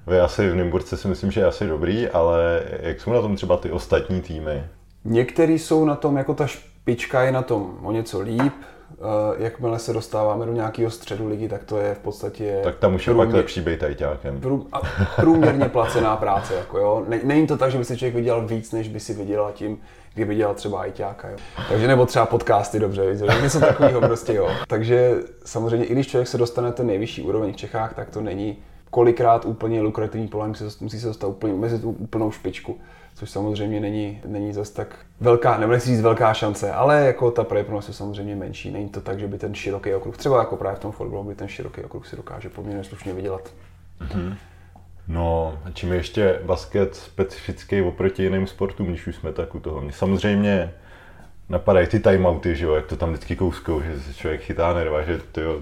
[0.07, 3.37] vy asi v Nymburce si myslím, že je asi dobrý, ale jak jsou na tom
[3.37, 4.65] třeba ty ostatní týmy?
[5.05, 8.53] Některý jsou na tom, jako ta špička je na tom o něco líp,
[8.99, 12.61] Uh, jakmile se dostáváme do nějakého středu ligy, tak to je v podstatě...
[12.63, 14.41] Tak tam už je průměr, pak lepší být ajťákem.
[15.17, 16.55] Průměrně placená práce.
[16.55, 17.05] Jako jo.
[17.09, 19.79] Ne, není to tak, že by si člověk vydělal víc, než by si vydělal tím,
[20.15, 21.31] kdyby dělal třeba ajťáka.
[21.31, 21.37] Jo.
[21.69, 24.51] Takže nebo třeba podcasty, dobře, víte, něco takového prostě, jo.
[24.69, 25.15] Takže
[25.45, 28.57] samozřejmě, i když člověk se dostane ten nejvyšší úroveň v Čechách, tak to není
[28.95, 32.79] kolikrát úplně lukrativní polem, musí se dostat úplně mezi tu úplnou špičku
[33.15, 37.45] což samozřejmě není, není zas tak velká, nebo nechci říct velká šance, ale jako ta
[37.45, 38.71] pravděpodobnost je samozřejmě menší.
[38.71, 41.35] Není to tak, že by ten široký okruh, třeba jako právě v tom fotbalu, by
[41.35, 43.51] ten široký okruh si dokáže poměrně slušně vydělat.
[44.01, 44.35] Mm-hmm.
[45.09, 49.81] No, čím je ještě basket specifický oproti jiným sportům, když už jsme tak u toho.
[49.81, 50.75] Mě samozřejmě
[51.49, 55.03] napadají ty timeouty, že jo, jak to tam vždycky kouskou, že se člověk chytá nerva,
[55.03, 55.61] že to jo.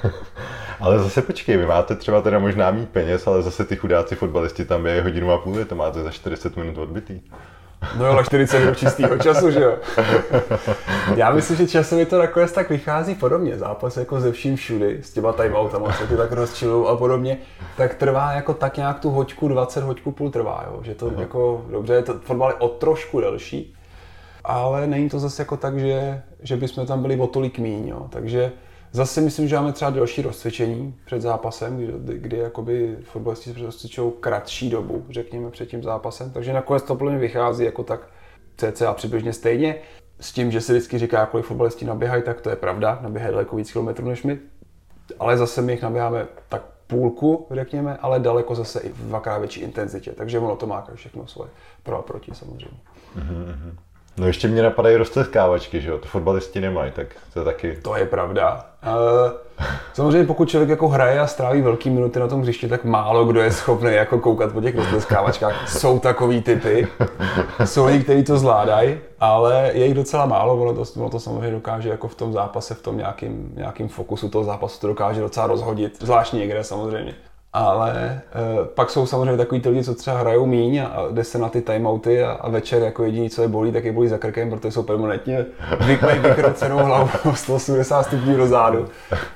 [0.80, 4.64] ale zase počkej, vy máte třeba teda možná mít peněz, ale zase ty chudáci fotbalisti
[4.64, 7.20] tam je hodinu a půl, to máte za 40 minut odbitý.
[7.98, 9.76] No jo, ale 40 minut čistého času, že jo.
[11.16, 13.58] Já myslím, že časově to nakonec tak vychází podobně.
[13.58, 17.38] Zápas jako ze vším všudy, s těma timeoutama, se ty tak rozčilují a podobně,
[17.76, 20.80] tak trvá jako tak nějak tu hoďku, 20 hoďku půl trvá, jo.
[20.82, 21.20] Že to Aha.
[21.20, 23.74] jako, dobře, to fotbal je o trošku delší,
[24.48, 27.88] ale není to zase jako tak, že, že bychom tam byli o tolik míň.
[27.88, 28.06] Jo.
[28.10, 28.52] Takže
[28.92, 34.12] zase myslím, že máme třeba další rozcvičení před zápasem, kdy, kdy jakoby fotbalisti se rozcvičují
[34.20, 36.30] kratší dobu, řekněme, před tím zápasem.
[36.30, 38.08] Takže nakonec to plně vychází jako tak
[38.56, 39.74] cca přibližně stejně.
[40.20, 43.56] S tím, že si vždycky říká, kolik fotbalisti naběhají, tak to je pravda, naběhají daleko
[43.56, 44.38] víc kilometrů než my.
[45.18, 49.60] Ale zase my jich naběháme tak půlku, řekněme, ale daleko zase i v dvakrát větší
[49.60, 50.12] intenzitě.
[50.12, 51.50] Takže ono to má všechno svoje
[51.82, 52.78] pro a proti samozřejmě.
[53.16, 53.74] Mm-hmm.
[54.18, 57.78] No ještě mě napadají rozceskávačky, že jo, to fotbalisti nemají, tak to je taky...
[57.82, 58.66] To je pravda.
[58.86, 59.32] Uh,
[59.92, 63.40] samozřejmě pokud člověk jako hraje a stráví velký minuty na tom hřišti, tak málo kdo
[63.40, 65.68] je schopný jako koukat po těch rozceskávačkách.
[65.68, 66.88] Jsou takový typy,
[67.64, 71.50] jsou lidi, kteří to zvládají, ale je jich docela málo, ono to, ono to samozřejmě
[71.50, 75.46] dokáže jako v tom zápase, v tom nějakým, nějakým fokusu toho zápasu to dokáže docela
[75.46, 77.14] rozhodit, zvlášť někde samozřejmě.
[77.58, 78.20] Ale e,
[78.74, 81.48] pak jsou samozřejmě takový ty lidi, co třeba hrajou míň a, a jde se na
[81.48, 84.50] ty timeouty a, a večer jako jediný, co je bolí, tak je bolí za krkem,
[84.50, 85.46] protože jsou permanentně
[85.86, 88.88] vyklej vykrocenou hlavu 180 stupňů do zádu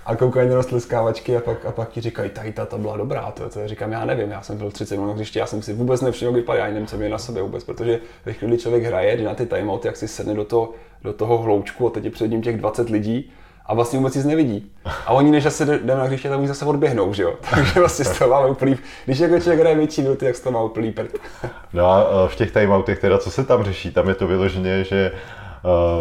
[0.06, 3.30] a koukají na roztleskávačky a pak, a pak ti říkají, tady ta, ta byla dobrá,
[3.30, 5.72] to, to říkám, já nevím, já jsem byl 30 minut na hřišti, já jsem si
[5.72, 9.16] vůbec nevšiml, vypadá, já nevím, co mě na sobě vůbec, protože ve chvíli člověk hraje,
[9.16, 10.70] jde na ty timeouty, jak si sedne do toho,
[11.02, 13.32] do toho hloučku a teď je před ním těch 20 lidí
[13.72, 14.70] a vlastně vůbec nic nevidí.
[14.84, 17.34] A oni, než se jdeme na hřiště, tak oni zase odběhnou, že jo?
[17.50, 20.52] Takže vlastně z toho máme úplný, když jako člověk hraje větší minuty, tak z toho
[20.52, 21.10] má úplný prd.
[21.72, 23.90] No a v těch timeoutech teda, co se tam řeší?
[23.90, 25.12] Tam je to vyloženě, že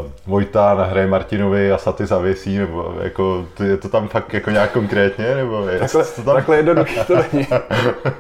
[0.01, 4.49] uh, Vojta nahraje Martinovi a Saty zavěsí, nebo jako, to je to tam fakt jako
[4.49, 6.36] nějak konkrétně, nebo je, takhle, to tam...
[6.36, 7.47] takhle jednoduché to není.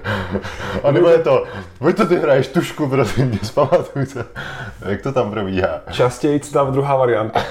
[0.83, 1.43] a nebo je to,
[1.79, 4.25] Vojta, ty hraješ tušku, prosím tě, zpamatuj se.
[4.85, 5.81] Jak to tam probíhá?
[5.91, 7.43] Častěji tam druhá varianta.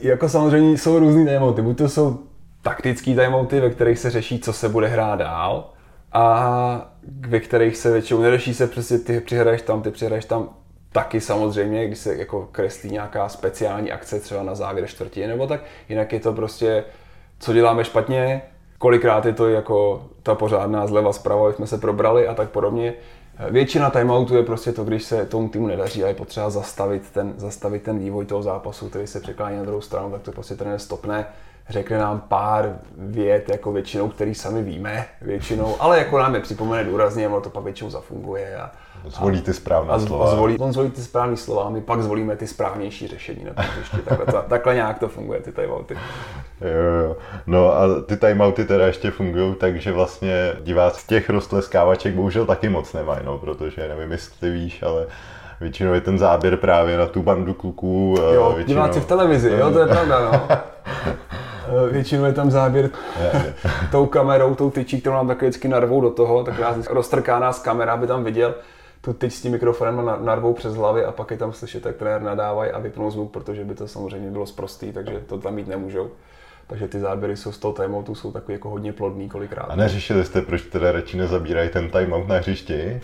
[0.00, 1.62] Jako samozřejmě jsou různý timeouty.
[1.62, 2.18] Buď to jsou
[2.62, 5.70] taktický timeouty, ve kterých se řeší, co se bude hrát dál,
[6.12, 6.92] a
[7.28, 10.48] ve kterých se většinou neřeší se přesně ty přihraješ tam, ty přihraješ tam,
[10.92, 15.60] taky samozřejmě, když se jako kreslí nějaká speciální akce třeba na závěr čtvrtiny nebo tak,
[15.88, 16.84] jinak je to prostě,
[17.38, 18.42] co děláme špatně,
[18.78, 22.94] kolikrát je to jako ta pořádná zleva zprava, jsme se probrali a tak podobně.
[23.50, 27.34] Většina timeoutu je prostě to, když se tomu týmu nedaří a je potřeba zastavit ten,
[27.36, 30.78] zastavit ten vývoj toho zápasu, který se překlání na druhou stranu, tak to prostě trenér
[30.78, 31.26] stopne,
[31.68, 36.84] řekne nám pár vět, jako většinou, který sami víme, většinou, ale jako nám je připomene
[36.84, 38.56] důrazně, ono to pak většinou zafunguje.
[38.56, 38.70] A,
[39.06, 40.30] Zvolí ty správná a, slova.
[40.30, 43.64] Zvolí, on zvolí ty správné slova a my pak zvolíme ty správnější řešení na tom
[43.64, 43.96] hřišti.
[43.96, 45.94] Takhle, to, takhle nějak to funguje, ty timeouty.
[46.60, 47.16] Jo, jo.
[47.46, 52.46] No a ty timeouty teda ještě fungují tak, že vlastně diváci z těch roztleskávaček bohužel
[52.46, 55.06] taky moc nemají, no, protože nevím, jestli víš, ale
[55.60, 58.14] většinou je ten záběr právě na tu bandu kluků.
[58.34, 58.82] Jo, většinou...
[58.82, 60.48] diváci v televizi, jo, to je pravda, no.
[61.90, 62.90] Většinou je tam záběr
[63.90, 67.58] tou kamerou, tou tyčí, kterou nám taky vždycky narvou do toho, tak nás roztrká nás
[67.58, 68.54] kamera, aby tam viděl
[69.08, 72.22] tu tyč s tím mikrofonem narvou přes hlavy a pak je tam slyšet, jak trenér
[72.22, 76.10] nadávají a vypnou zvuk, protože by to samozřejmě bylo sprostý, takže to tam mít nemůžou.
[76.66, 79.64] Takže ty záběry jsou z toho timeoutu jsou takový jako hodně plodný kolikrát.
[79.68, 83.00] A neřešili jste, proč teda radši nezabírají ten timeout na hřišti?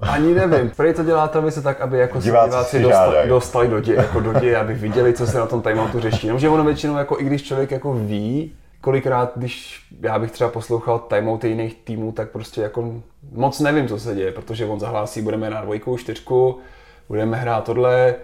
[0.00, 0.70] Ani nevím.
[0.76, 4.32] Prý to dělá televize tak, aby jako diváci, diváci dostali, dostali do děje, jako do
[4.32, 6.26] děje, aby viděli, co se na tom timeoutu řeší.
[6.26, 10.98] Jenomže ono většinou, jako i když člověk jako ví, kolikrát, když já bych třeba poslouchal
[10.98, 15.50] timeouty jiných týmů, tak prostě jako moc nevím, co se děje, protože on zahlásí, budeme
[15.50, 16.58] na dvojku, čtyřku,
[17.08, 18.14] budeme hrát tohle,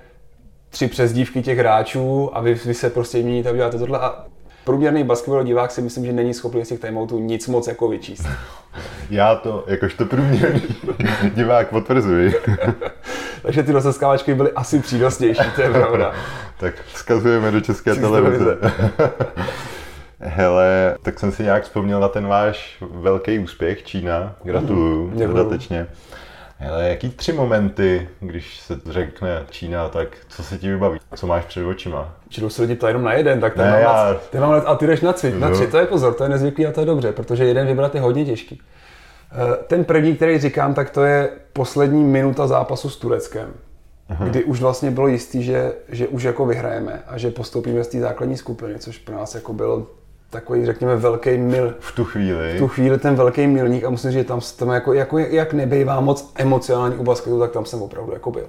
[0.70, 4.24] tři přezdívky těch hráčů a vy, vy se prostě měníte a uděláte tohle a
[4.64, 8.26] průměrný basketbalový divák si myslím, že není schopný z těch timeoutů nic moc jako vyčíst.
[9.10, 10.62] Já to, jakožto průměrný
[11.34, 12.34] divák potvrzuji.
[13.42, 16.14] Takže ty rozeskávačky byly asi přínosnější, to je pravda.
[16.58, 18.58] tak vzkazujeme do české televize.
[20.20, 24.36] Hele, tak jsem si nějak vzpomněl na ten váš velký úspěch, Čína.
[24.42, 25.86] Gratuluju, mm, dodatečně.
[26.58, 30.98] Hele, jaký tři momenty, když se řekne Čína, tak co se ti vybaví?
[31.14, 32.14] Co máš před očima?
[32.28, 33.92] Čili se lidi ptá jenom na jeden, tak ten ne, mám, já...
[33.92, 36.22] na, ten mám na, a ty jdeš na tři, na tři, to je pozor, to
[36.22, 38.62] je nezvyklý a to je dobře, protože jeden vybrat je hodně těžký.
[39.32, 43.54] Eh, ten první, který říkám, tak to je poslední minuta zápasu s Tureckem.
[44.08, 44.24] Aha.
[44.24, 48.00] kdy už vlastně bylo jistý, že, že už jako vyhrajeme a že postoupíme z té
[48.00, 49.86] základní skupiny, což pro nás jako byl
[50.36, 51.74] takový, řekněme, velký mil.
[51.80, 52.54] V tu chvíli.
[52.56, 55.52] V tu chvíli ten velký milník a musím říct, že tam, tam jako, jako, jak
[55.52, 58.46] nebejvá moc emocionální u basketu, tak tam jsem opravdu jako byl.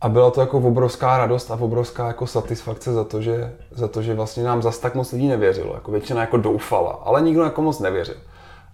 [0.00, 4.02] A byla to jako obrovská radost a obrovská jako satisfakce za to, že, za to,
[4.02, 5.74] že vlastně nám zas tak moc lidí nevěřilo.
[5.74, 8.16] Jako většina jako doufala, ale nikdo jako moc nevěřil.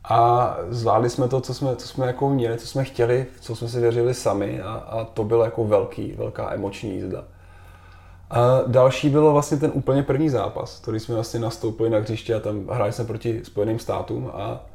[0.05, 3.69] A zvládli jsme to, co jsme, co jsme jako měli, co jsme chtěli, co jsme
[3.69, 7.25] si věřili sami a, a to bylo jako velký, velká emoční jízda.
[8.31, 12.41] A další bylo vlastně ten úplně první zápas, který jsme vlastně nastoupili na hřiště a
[12.41, 14.67] tam hráli jsme proti Spojeným státům a,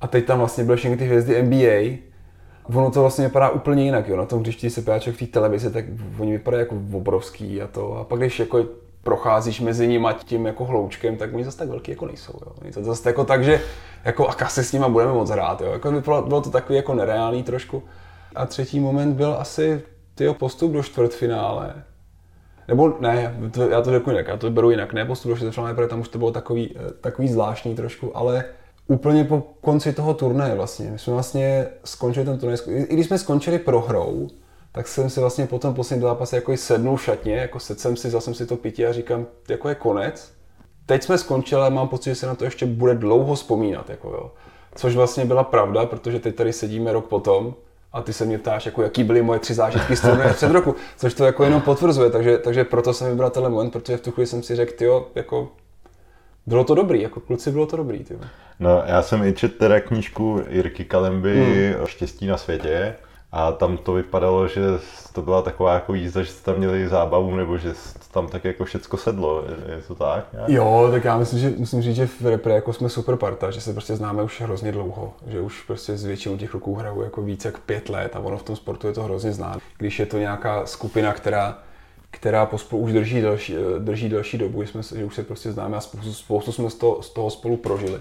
[0.00, 1.98] a teď tam vlastně byly všechny ty hvězdy NBA.
[2.78, 4.16] Ono to vlastně vypadá úplně jinak, jo.
[4.16, 5.84] Na tom hřišti se pěáček v té televizi, tak
[6.18, 7.96] oni vypadají jako obrovský a to.
[7.96, 8.64] A pak když jako
[9.02, 12.32] procházíš mezi nimi tím jako hloučkem, tak oni zase tak velký jako nejsou.
[12.46, 12.52] Jo.
[12.62, 13.60] Oni zase jako tak, že
[14.04, 15.60] jako a se s nimi budeme moc hrát.
[15.60, 15.72] Jo.
[15.72, 17.82] Jako bylo, bylo to takový jako nereálný trošku.
[18.34, 19.82] A třetí moment byl asi
[20.14, 21.74] tyjo, postup do čtvrtfinále,
[22.68, 25.74] nebo ne, to, já to řeknu jinak, já to beru jinak, ne postup do čtvrtfinále,
[25.74, 28.44] protože tam už to bylo takový, eh, takový zvláštní trošku, ale
[28.88, 30.90] úplně po konci toho turnaje vlastně.
[30.90, 34.28] My jsme vlastně skončili ten turnaj, i když jsme skončili prohrou,
[34.72, 37.96] tak jsem si vlastně po tom posledním zápase jako sednul v šatně, jako sedl jsem
[37.96, 40.32] si, vzal jsem si to pití a říkám, jako je konec.
[40.86, 43.90] Teď jsme skončili, ale mám pocit, že se na to ještě bude dlouho vzpomínat.
[43.90, 44.32] Jako jo.
[44.74, 47.54] Což vlastně byla pravda, protože teď tady sedíme rok potom
[47.96, 50.74] a ty se mě ptáš, jako jaký byly moje tři zážitky z turnaje před roku,
[50.96, 54.10] což to jako jenom potvrzuje, takže, takže proto jsem vybral tenhle moment, protože v tu
[54.10, 55.48] chvíli jsem si řekl, jo, jako
[56.46, 58.04] bylo to dobrý, jako kluci bylo to dobrý.
[58.04, 58.20] Tyjo.
[58.60, 61.82] No, já jsem i četl teda knížku Jirky Kalemby hmm.
[61.82, 62.94] o štěstí na světě
[63.32, 64.60] a tam to vypadalo, že
[65.12, 67.74] to byla taková jako jízda, že jste tam měli zábavu, nebo že
[68.12, 69.44] tam tak jako všecko sedlo,
[69.76, 70.32] je to tak?
[70.32, 70.48] Nějak?
[70.48, 73.60] Jo, tak já myslím, že musím říct, že v repre jako jsme super parta, že
[73.60, 77.22] se prostě známe už hrozně dlouho, že už prostě s většinou těch ruků hraju jako
[77.22, 79.58] víc jak pět let a ono v tom sportu je to hrozně znát.
[79.78, 81.58] Když je to nějaká skupina, která
[82.10, 85.76] která pospolu už drží další, drží další dobu, že, jsme, že už se prostě známe
[85.76, 88.00] a spoustu, spoustu jsme z toho, z toho spolu prožili.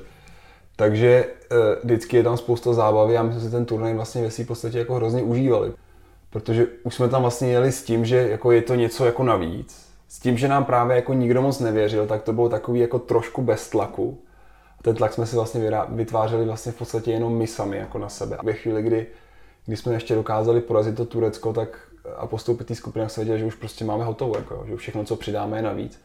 [0.76, 4.46] Takže uh, vždycky je tam spousta zábavy a my jsme si ten turnaj vlastně ve
[4.46, 5.74] podstatě jako hrozně užívali.
[6.30, 9.86] Protože už jsme tam vlastně jeli s tím, že jako je to něco jako navíc.
[10.08, 13.42] S tím, že nám právě jako nikdo moc nevěřil, tak to bylo takový jako trošku
[13.42, 14.18] bez tlaku.
[14.80, 18.10] A ten tlak jsme si vlastně vytvářeli vlastně v podstatě jenom my sami jako na
[18.10, 18.38] sebe.
[18.38, 19.08] A ve chvíli, kdy,
[19.66, 21.80] kdy jsme ještě dokázali porazit to Turecko, tak
[22.18, 25.16] a postoupit té skupinách se věděli, že už prostě máme hotovo, jako, že všechno, co
[25.16, 26.02] přidáme, je navíc.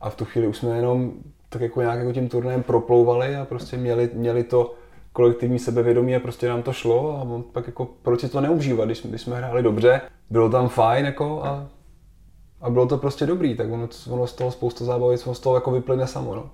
[0.00, 1.12] A v tu chvíli už jsme jenom
[1.54, 4.74] tak jako nějak jako tím turnajem proplouvali a prostě měli, měli to
[5.12, 9.02] kolektivní sebevědomí a prostě nám to šlo a pak jako proč si to neužívat, když,
[9.02, 11.66] když jsme hráli dobře, bylo tam fajn jako a,
[12.60, 15.70] a bylo to prostě dobrý, tak ono, ono z toho spousta zábavy, z toho jako
[15.70, 16.34] vyplyne samo.
[16.34, 16.50] No.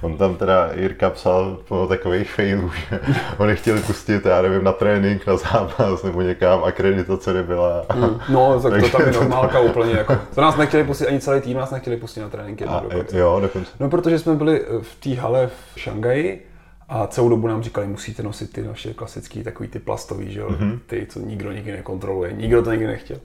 [0.00, 3.00] On tam teda Jirka psal po takových failů, že
[3.38, 7.86] oni chtěli pustit, já nevím, na trénink, na zápas nebo někam, akreditace nebyla.
[7.94, 9.92] Mm, no, tak to tam je normálka úplně.
[9.92, 10.18] Jako.
[10.34, 12.64] To nás nechtěli pustit, ani celý tým nás nechtěli pustit na tréninky.
[12.64, 13.18] A, dokonce.
[13.18, 13.70] Jo, dokonce.
[13.80, 16.46] No, protože jsme byli v té hale v Šangaji
[16.88, 20.48] a celou dobu nám říkali, musíte nosit ty naše klasické takový ty plastový, že jo,
[20.48, 20.78] mm-hmm.
[20.86, 23.16] ty, co nikdo nikdy nekontroluje, nikdo to nikdy nechtěl.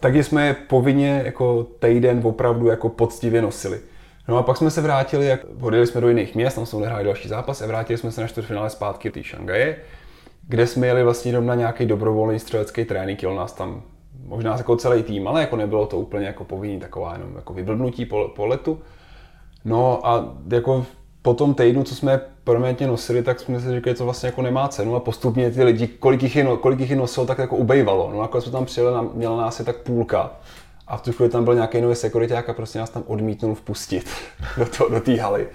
[0.00, 3.80] Takže jsme je povinně jako týden opravdu jako poctivě nosili.
[4.28, 7.04] No a pak jsme se vrátili, jak odjeli jsme do jiných měst, tam jsme odehráli
[7.04, 9.76] další zápas a vrátili jsme se na čtvrtfinále zpátky do Šangaje,
[10.48, 13.82] kde jsme jeli vlastně jenom na nějaký dobrovolný střelecký trénink, jel nás tam
[14.24, 18.06] možná jako celý tým, ale jako nebylo to úplně jako povinný, taková jenom jako vyblbnutí
[18.06, 18.78] po, po letu.
[19.64, 20.86] No a jako
[21.22, 24.68] po tom týdnu, co jsme permanentně nosili, tak jsme si říkali, to vlastně jako nemá
[24.68, 28.10] cenu a postupně ty lidi, kolik jich, je, kolik jich je nosil, tak jako ubejvalo.
[28.12, 30.30] No a jsme tam přijeli, měla nás je tak půlka.
[30.86, 34.10] A v tu chvíli tam byl nějaký nový sekuriták a prostě nás tam odmítnul vpustit
[34.58, 35.48] do, to, do té haly.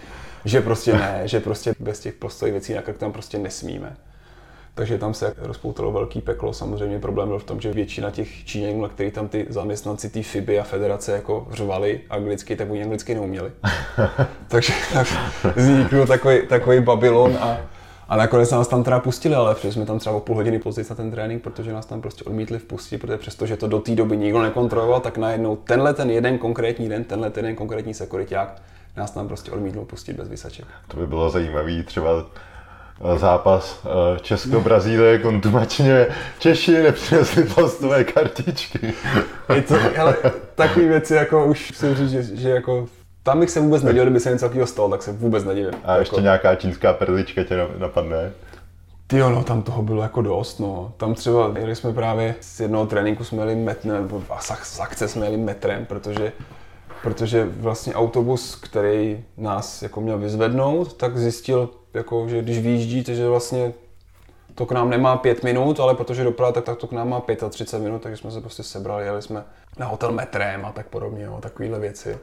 [0.46, 3.98] Že prostě ne, že prostě bez těch postojích věcí na krk tam prostě nesmíme.
[4.74, 6.54] Takže tam se rozpoutalo velký peklo.
[6.54, 10.24] Samozřejmě problém byl v tom, že většina těch Číňanů, na který tam ty zaměstnanci té
[10.24, 13.52] FIBY a federace jako řvali anglicky, tak oni anglicky neuměli.
[14.48, 15.08] Takže tak
[15.56, 17.58] vznikl takový, takový Babylon a
[18.12, 20.86] a nakonec nás tam teda pustili, ale přišli jsme tam třeba o půl hodiny později
[20.89, 23.95] na ten trénink, protože nás tam prostě odmítli vpustit, protože přesto, že to do té
[23.95, 28.62] doby nikdo nekontroloval, tak najednou tenhle ten jeden konkrétní den, tenhle ten jeden konkrétní sekuriták
[28.97, 30.65] nás tam prostě odmítl pustit bez vysaček.
[30.88, 32.10] To by bylo zajímavý, třeba
[33.15, 36.08] eh, zápas eh, Česko-Brazílie kontumačně
[36.39, 38.93] Češi nepřinesli plastové kartičky.
[39.56, 40.15] Je to, ale
[40.56, 42.88] takové věci jako už si říct, že, že jako
[43.23, 45.71] tam bych se vůbec nedělal, kdyby se něco takového stalo, tak se vůbec nedivím.
[45.84, 46.21] A ještě jako...
[46.21, 48.31] nějaká čínská perlička tě napadne?
[49.07, 50.93] Ty no, tam toho bylo jako dost, no.
[50.97, 54.23] Tam třeba jeli jsme právě z jednoho tréninku jsme jeli metrem, nebo
[54.63, 56.31] z akce jsme jeli metrem, protože,
[57.03, 63.27] protože vlastně autobus, který nás jako měl vyzvednout, tak zjistil, jako, že když vyjíždíte, že
[63.27, 63.73] vlastně
[64.55, 67.23] to k nám nemá pět minut, ale protože doprava, tak, tak to k nám má
[67.49, 69.43] 35 minut, takže jsme se prostě sebrali, jeli jsme
[69.77, 72.17] na hotel metrem a tak podobně, jo, takovéhle věci.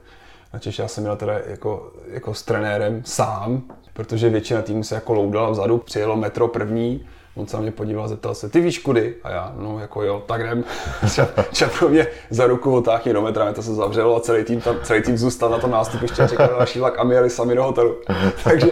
[0.53, 5.13] Načež já jsem měl teda jako, jako s trenérem sám, protože většina týmu se jako
[5.13, 7.07] loudala vzadu, přijelo metro první,
[7.39, 9.15] on se na mě podíval, zeptal se, ty víš kudy?
[9.25, 10.65] A já, no jako jo, tak jdem.
[11.53, 15.03] Čapro mě za ruku otáhně do metra, to se zavřelo a celý tým, tam, celý
[15.03, 17.97] tým zůstal na tom nástupiště čekal další vlak a my jeli sami do hotelu.
[18.45, 18.71] takže,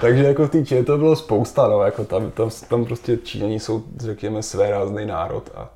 [0.00, 3.82] takže jako v té to bylo spousta, no, jako tam, tam, tam prostě Číňani jsou,
[3.96, 5.68] řekněme, své rázný národ a,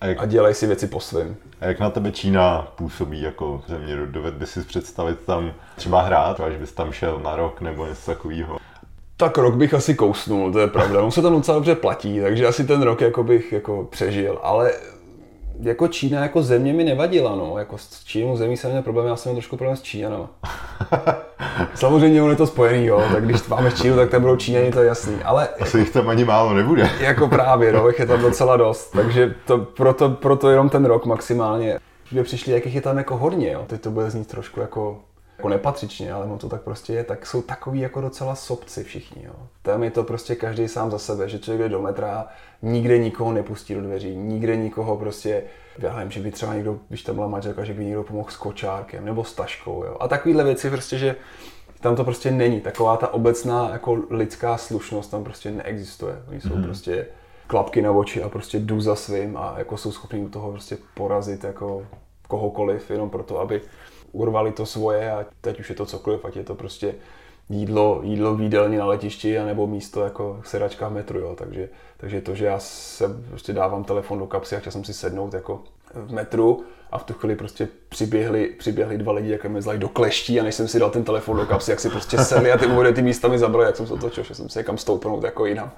[0.00, 1.36] a, jak, a dělají si věci po svém.
[1.60, 3.96] A jak na tebe Čína působí jako země?
[4.06, 8.06] Doved by si představit tam třeba hrát, až bys tam šel na rok nebo něco
[8.06, 8.58] takového?
[9.16, 11.02] Tak rok bych asi kousnul, to je pravda.
[11.02, 14.38] On se tam docela dobře platí, takže asi ten rok jako bych jako přežil.
[14.42, 14.72] Ale
[15.60, 17.58] jako Čína jako země mi nevadila, no.
[17.58, 20.30] Jako s Čínou zemí jsem měl problém, já jsem měl trošku problém s Číňanama.
[21.74, 23.02] Samozřejmě on je to spojený, jo.
[23.12, 25.16] Tak když máme Čínu, tak tam budou Číňani, to je jasný.
[25.24, 25.48] Ale...
[25.60, 26.90] Asi jich tam ani málo nebude.
[27.00, 28.90] jako právě, no, je tam docela dost.
[28.90, 31.78] Takže to, proto, proto jenom ten rok maximálně.
[32.12, 33.64] Že přišli, jakých je tam jako hodně, jo.
[33.66, 34.98] Teď to bude znít trošku jako
[35.38, 39.22] jako nepatřičně, ale on to tak prostě je, tak jsou takový jako docela sobci všichni.
[39.26, 39.32] Jo.
[39.62, 42.26] Tam je to prostě každý sám za sebe, že člověk jde do metra,
[42.62, 45.42] nikde nikoho nepustí do dveří, nikde nikoho prostě,
[45.78, 48.36] já nevím, že by třeba někdo, když tam byla manželka, že by někdo pomohl s
[48.36, 49.84] kočárkem nebo s taškou.
[49.84, 49.96] Jo.
[50.00, 51.16] A takovýhle věci prostě, že
[51.80, 52.60] tam to prostě není.
[52.60, 56.22] Taková ta obecná jako lidská slušnost tam prostě neexistuje.
[56.28, 56.64] Oni jsou mm-hmm.
[56.64, 57.06] prostě
[57.46, 60.78] klapky na oči a prostě jdu za svým a jako jsou schopni u toho prostě
[60.94, 61.86] porazit jako
[62.28, 63.60] kohokoliv, jenom proto, aby
[64.12, 66.94] urvali to svoje a teď už je to cokoliv, ať je to prostě
[67.48, 71.34] jídlo, jídlo v jídelně na letišti anebo místo jako sedačka v metru, jo.
[71.38, 71.68] Takže,
[72.00, 75.34] takže to, že já se prostě dávám telefon do kapsy a chtěl jsem si sednout
[75.34, 75.62] jako
[75.94, 79.88] v metru a v tu chvíli prostě přiběhli, přiběhli dva lidi, jak mi zlají do
[79.88, 82.58] kleští a než jsem si dal ten telefon do kapsy, jak si prostě sedli a
[82.58, 85.24] ty mu ty místa mi zabrali, jak jsem se otočil, že jsem si někam stoupnout
[85.24, 85.70] jako jinam.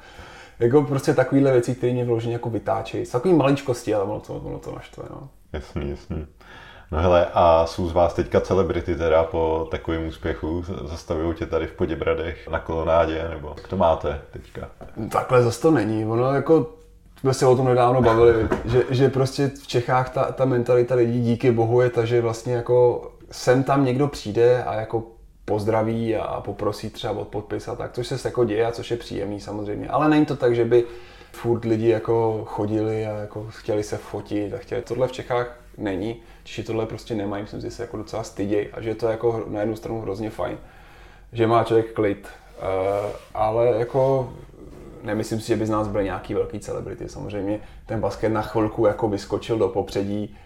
[0.59, 3.07] Jako prostě takovýhle věci, které mě vloženě jako vytáčejí.
[3.07, 5.29] S takový maličkosti, ale ono to, ono to naštve, no.
[5.53, 6.27] Jasný, jasný.
[6.93, 10.65] No hele, a jsou z vás teďka celebrity teda po takovém úspěchu?
[10.85, 14.69] Zastavují tě tady v Poděbradech na kolonádě, nebo jak to máte teďka?
[15.11, 16.05] Takhle zase to není.
[16.07, 16.67] Ono jako
[17.21, 21.21] jsme se o tom nedávno bavili, že, že prostě v Čechách ta, ta mentalita lidí
[21.21, 25.03] díky bohu je ta, že vlastně jako sem tam někdo přijde a jako
[25.45, 28.97] pozdraví a poprosí třeba od podpis a tak, což se jako děje a což je
[28.97, 29.89] příjemný samozřejmě.
[29.89, 30.85] Ale není to tak, že by
[31.33, 34.83] furt lidi jako chodili a jako chtěli se fotit a chtěli.
[34.83, 36.23] Tohle v Čechách není.
[36.45, 39.11] Češi tohle prostě nemají, myslím si, že se jako docela stydějí a že to je
[39.11, 40.59] jako na jednu stranu hrozně fajn,
[41.33, 42.29] že má člověk klid.
[42.59, 44.33] Uh, ale jako
[45.03, 47.09] nemyslím si, že by z nás byl nějaký velký celebrity.
[47.09, 50.37] Samozřejmě ten basket na chvilku jako vyskočil do popředí.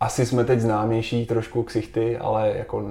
[0.00, 2.84] Asi jsme teď známější trošku ksichty, ale jako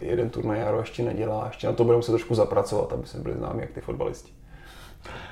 [0.00, 1.46] jeden turnaj Jaro ještě nedělá.
[1.46, 4.32] Ještě na to budeme se trošku zapracovat, aby jsme byli známí jak ty fotbalisti.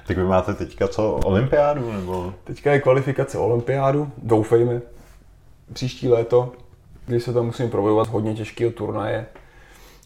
[0.07, 1.93] Tak vy máte teďka co, olympiádu?
[1.93, 2.35] Nebo?
[2.45, 4.81] Teďka je kvalifikace olympiádu, doufejme,
[5.73, 6.53] příští léto,
[7.07, 9.27] kdy se tam musím probojovat hodně těžkého turnaje.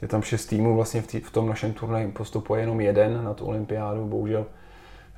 [0.02, 3.34] Je tam šest týmů, vlastně v, tý, v tom našem turnaji postupuje jenom jeden na
[3.34, 4.46] tu olympiádu, bohužel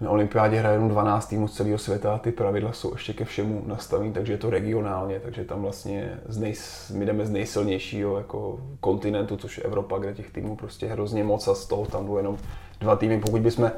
[0.01, 3.24] na olympiádě hraje jenom 12 týmů z celého světa a ty pravidla jsou ještě ke
[3.24, 6.55] všemu nastavené, takže je to regionálně, takže tam vlastně z nej,
[6.92, 11.49] my jdeme z nejsilnějšího jako kontinentu, což je Evropa, kde těch týmů prostě hrozně moc
[11.49, 12.38] a z toho tam budou jenom
[12.80, 13.20] dva týmy.
[13.20, 13.70] Pokud bychom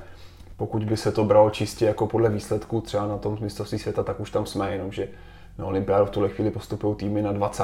[0.56, 4.20] pokud by se to bralo čistě jako podle výsledků třeba na tom mistrovství světa, tak
[4.20, 5.08] už tam jsme, jenomže
[5.58, 7.62] na olympiádu v tuhle chvíli postupují týmy na 20.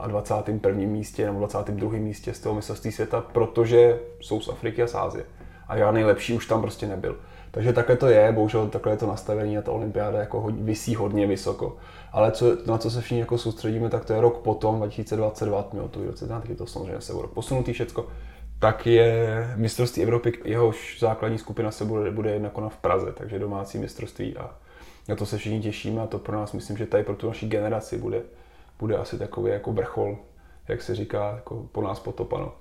[0.00, 0.70] a 21.
[0.72, 1.92] místě nebo 22.
[1.92, 5.24] místě z toho mistrovství světa, protože jsou z Afriky a z Ázie.
[5.68, 7.16] A žádný lepší už tam prostě nebyl.
[7.50, 11.26] Takže takhle to je, bohužel takhle je to nastavení a ta olympiáda jako vysí hodně
[11.26, 11.76] vysoko.
[12.12, 15.88] Ale co, na co se všichni jako soustředíme, tak to je rok potom, 2022, mělo
[15.88, 18.06] to taky to samozřejmě se bude posunutý všecko,
[18.58, 23.78] tak je mistrovství Evropy, jehož základní skupina se bude, bude jako v Praze, takže domácí
[23.78, 24.50] mistrovství a
[25.08, 27.48] na to se všichni těšíme a to pro nás myslím, že tady pro tu naší
[27.48, 28.22] generaci bude,
[28.78, 30.18] bude asi takový jako vrchol,
[30.68, 32.52] jak se říká, jako po nás potopano.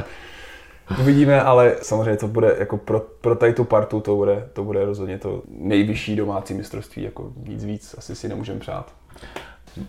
[1.00, 4.84] Uvidíme, ale samozřejmě to bude jako pro, pro tady tu partu to bude, to bude
[4.84, 8.94] rozhodně to nejvyšší domácí mistrovství, jako nic víc asi si nemůžeme přát.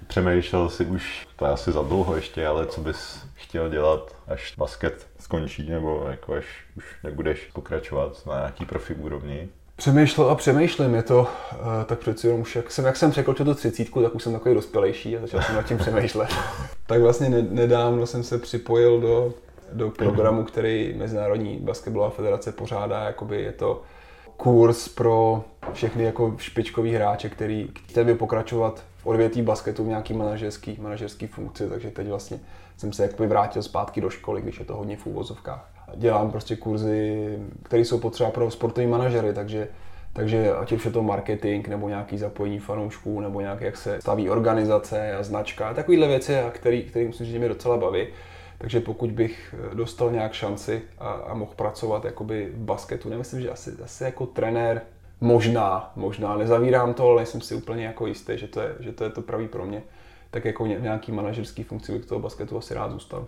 [0.07, 4.53] Přemýšlel jsi už, to je asi za dlouho ještě, ale co bys chtěl dělat, až
[4.57, 6.45] basket skončí, nebo jako až
[6.77, 9.49] už nebudeš pokračovat na nějaký profi úrovni?
[9.77, 11.27] Přemýšlel a přemýšlím, je to uh,
[11.85, 14.55] tak přeci jenom už, jak jsem, jak jsem překročil tu třicítku, tak už jsem takový
[14.55, 16.29] dospělejší a začal jsem nad tím přemýšlet.
[16.87, 19.33] tak vlastně nedávno jsem se připojil do,
[19.73, 23.81] do programu, který Mezinárodní basketbalová federace pořádá, jakoby je to
[24.37, 30.77] kurz pro všechny jako špičkový hráče, který chtěli pokračovat v odvětví basketu v nějaký manažerský,
[30.81, 32.39] manažerský funkci, takže teď vlastně
[32.77, 36.55] jsem se jakoby vrátil zpátky do školy, když je to hodně v úvozovkách dělám prostě
[36.55, 39.67] kurzy, které jsou potřeba pro sportovní manažery, takže
[40.13, 44.29] takže ať už je to marketing, nebo nějaký zapojení fanoušků, nebo nějak jak se staví
[44.29, 48.07] organizace a značka, takovéhle věci, který, který musím říct, že mě docela baví.
[48.57, 53.49] Takže pokud bych dostal nějak šanci a, a mohl pracovat jakoby v basketu, nemyslím, že
[53.49, 54.81] asi, asi jako trenér,
[55.21, 59.03] možná, možná, nezavírám to, ale jsem si úplně jako jistý, že to je, že to,
[59.03, 59.83] je to pravý pro mě,
[60.31, 63.27] tak jako nějaký manažerský funkci bych toho basketu asi rád zůstal.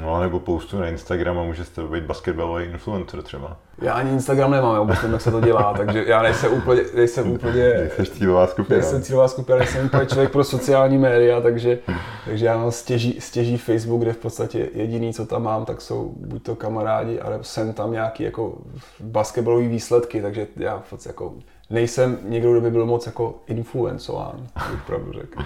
[0.00, 3.56] No, nebo postu na Instagram a můžete být basketbalový influencer třeba.
[3.82, 6.82] Já ani Instagram nemám, já vůbec nevím, jak se to dělá, takže já nejsem úplně,
[6.94, 7.68] nejsem úplně...
[7.68, 8.80] Nejsem cílová skupina.
[8.80, 11.78] Nejsem cílová skupina, nejsem úplně člověk pro sociální média, takže,
[12.24, 16.12] takže já mám stěží, stěží Facebook, kde v podstatě jediný, co tam mám, tak jsou
[16.16, 18.58] buď to kamarádi, ale jsem tam nějaký jako
[19.00, 21.34] basketbalový výsledky, takže já v podstatě jako
[21.70, 25.42] nejsem někdo, kdo by byl moc jako influencován, bych pravdu řekl.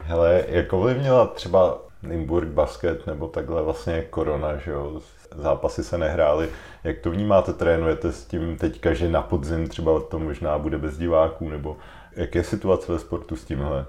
[0.00, 5.00] Hele, jak ovlivnila třeba Nymburk basket nebo takhle vlastně korona, že jo,
[5.34, 6.48] zápasy se nehrály.
[6.84, 10.98] Jak to vnímáte, trénujete s tím teďka, že na podzim třeba to možná bude bez
[10.98, 11.76] diváků, nebo
[12.16, 13.86] jak je situace ve sportu s tímhle?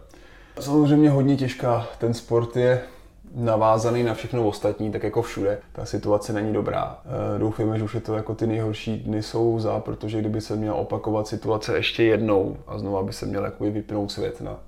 [0.59, 1.87] Samozřejmě hodně těžká.
[1.97, 2.81] Ten sport je
[3.35, 5.57] navázaný na všechno ostatní, tak jako všude.
[5.71, 6.97] Ta situace není dobrá.
[7.35, 10.55] E, doufujeme, že už je to jako ty nejhorší dny jsou za, protože kdyby se
[10.55, 14.59] měla opakovat situace ještě jednou a znova by se měl jakoby vypnout svět na,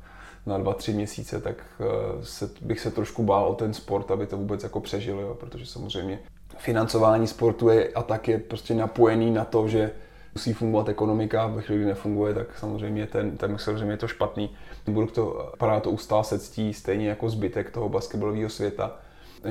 [0.45, 4.27] na dva, tři měsíce, tak e, se, bych se trošku bál o ten sport, aby
[4.27, 5.35] to vůbec jako přežil, jo?
[5.39, 6.19] protože samozřejmě
[6.57, 9.91] financování sportu je a tak je prostě napojený na to, že
[10.35, 14.49] musí fungovat ekonomika, ve chvíli, kdy nefunguje, tak samozřejmě, ten, tak samozřejmě je to špatný.
[14.87, 18.97] Budu to, padá to ustál se ctí, stejně jako zbytek toho basketbalového světa.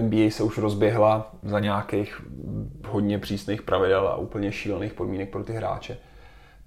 [0.00, 2.20] NBA se už rozběhla za nějakých
[2.88, 5.98] hodně přísných pravidel a úplně šílených podmínek pro ty hráče.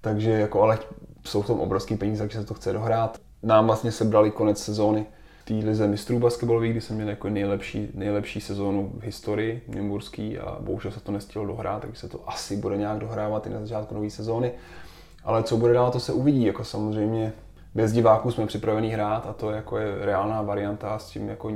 [0.00, 0.78] Takže jako, ale
[1.24, 3.23] jsou v tom obrovský peníze, takže se to chce dohrát.
[3.44, 5.06] Nám vlastně sebrali konec sezóny
[5.44, 10.56] té lize mistrů basketbalových, kdy jsem měl jako nejlepší, nejlepší sezónu v historii Nymburský a
[10.60, 13.94] bohužel se to nestihlo dohrát, takže se to asi bude nějak dohrávat i na začátku
[13.94, 14.52] nové sezóny.
[15.24, 16.44] Ale co bude dál, to se uvidí.
[16.44, 17.32] Jako samozřejmě
[17.74, 21.50] bez diváků jsme připraveni hrát a to jako je reálná varianta s tím jako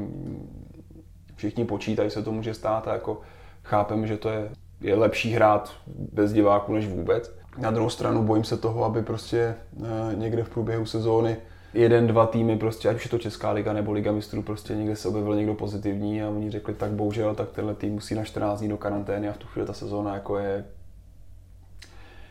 [1.36, 3.20] všichni počítají, se to může stát a jako
[3.62, 5.72] chápeme, že to je, je lepší hrát
[6.12, 7.34] bez diváků než vůbec.
[7.58, 11.36] Na druhou stranu bojím se toho, aby prostě eh, někde v průběhu sezóny
[11.74, 14.96] jeden, dva týmy, prostě, ať už je to Česká liga nebo Liga mistrů, prostě někde
[14.96, 18.58] se objevil někdo pozitivní a oni řekli, tak bohužel, tak tenhle tým musí na 14
[18.58, 20.64] dní do karantény a v tu chvíli ta sezóna jako je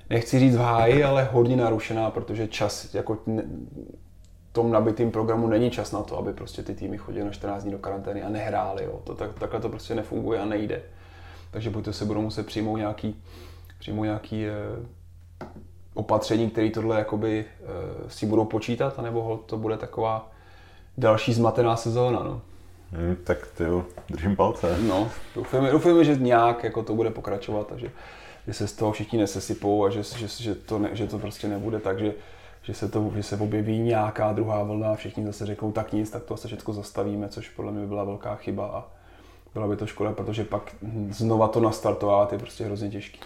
[0.10, 3.18] nechci říct v háji, ale hodně narušená, protože čas jako
[4.58, 7.72] tom nabitým programu není čas na to, aby prostě ty týmy chodily na 14 dní
[7.72, 8.84] do karantény a nehrály.
[8.84, 9.02] Jo.
[9.04, 10.82] To, tak, takhle to prostě nefunguje a nejde.
[11.52, 13.24] Takže buď to se budou muset přijmout nějaký,
[13.80, 14.54] přijmout nějaký eh,
[15.98, 17.66] opatření, které tohle jakoby eh,
[18.08, 20.32] s tím budou počítat, anebo to bude taková
[20.98, 22.24] další zmatená sezóna.
[22.24, 22.42] No.
[22.92, 24.78] Hmm, tak ty jo, držím palce.
[24.82, 27.92] No, doufujeme, doufujeme, že nějak jako to bude pokračovat a že,
[28.48, 31.48] že se z toho všichni nesesypou a že, že, že, to, ne, že to prostě
[31.48, 32.14] nebude tak, že,
[32.62, 36.10] že, se to, že se objeví nějaká druhá vlna a všichni zase řeknou tak nic,
[36.10, 38.86] tak to se všechno zastavíme, což podle mě by byla velká chyba a
[39.54, 40.76] byla by to škoda, protože pak
[41.10, 43.20] znova to nastartovat je prostě hrozně těžký.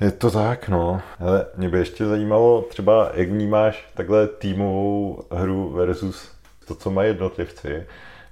[0.00, 1.00] Je to tak, no.
[1.20, 6.30] Ale mě by ještě zajímalo třeba, jak vnímáš takhle týmovou hru versus
[6.68, 7.86] to, co mají jednotlivci.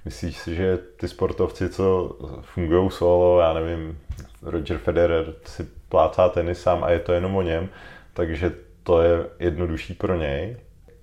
[0.05, 3.99] Myslíš si, že ty sportovci, co fungují solo, já nevím,
[4.41, 7.69] Roger Federer si plácá tenis sám a je to jenom o něm,
[8.13, 8.51] takže
[8.83, 10.57] to je jednodušší pro něj?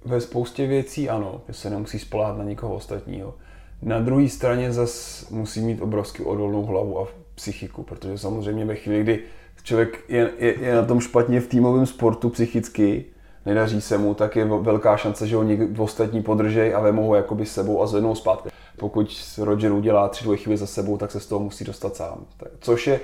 [0.04, 3.34] Ve spoustě věcí ano, že se nemusí spoláhat na nikoho ostatního.
[3.82, 9.02] Na druhé straně zas musí mít obrovsky odolnou hlavu a psychiku, protože samozřejmě ve chvíli,
[9.02, 9.22] kdy
[9.62, 13.04] člověk je, je, je na tom špatně v týmovém sportu psychicky,
[13.46, 17.14] nedaří se mu, tak je velká šance, že ho někdo ostatní podržej a vemou ho
[17.14, 18.48] jakoby s sebou a zvednou zpátky.
[18.76, 22.24] Pokud Roger udělá tři dvě chyby za sebou, tak se z toho musí dostat sám.
[22.60, 23.00] Což je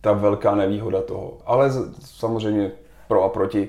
[0.00, 1.38] ta velká nevýhoda toho.
[1.46, 1.70] Ale
[2.04, 2.70] samozřejmě
[3.08, 3.68] pro a proti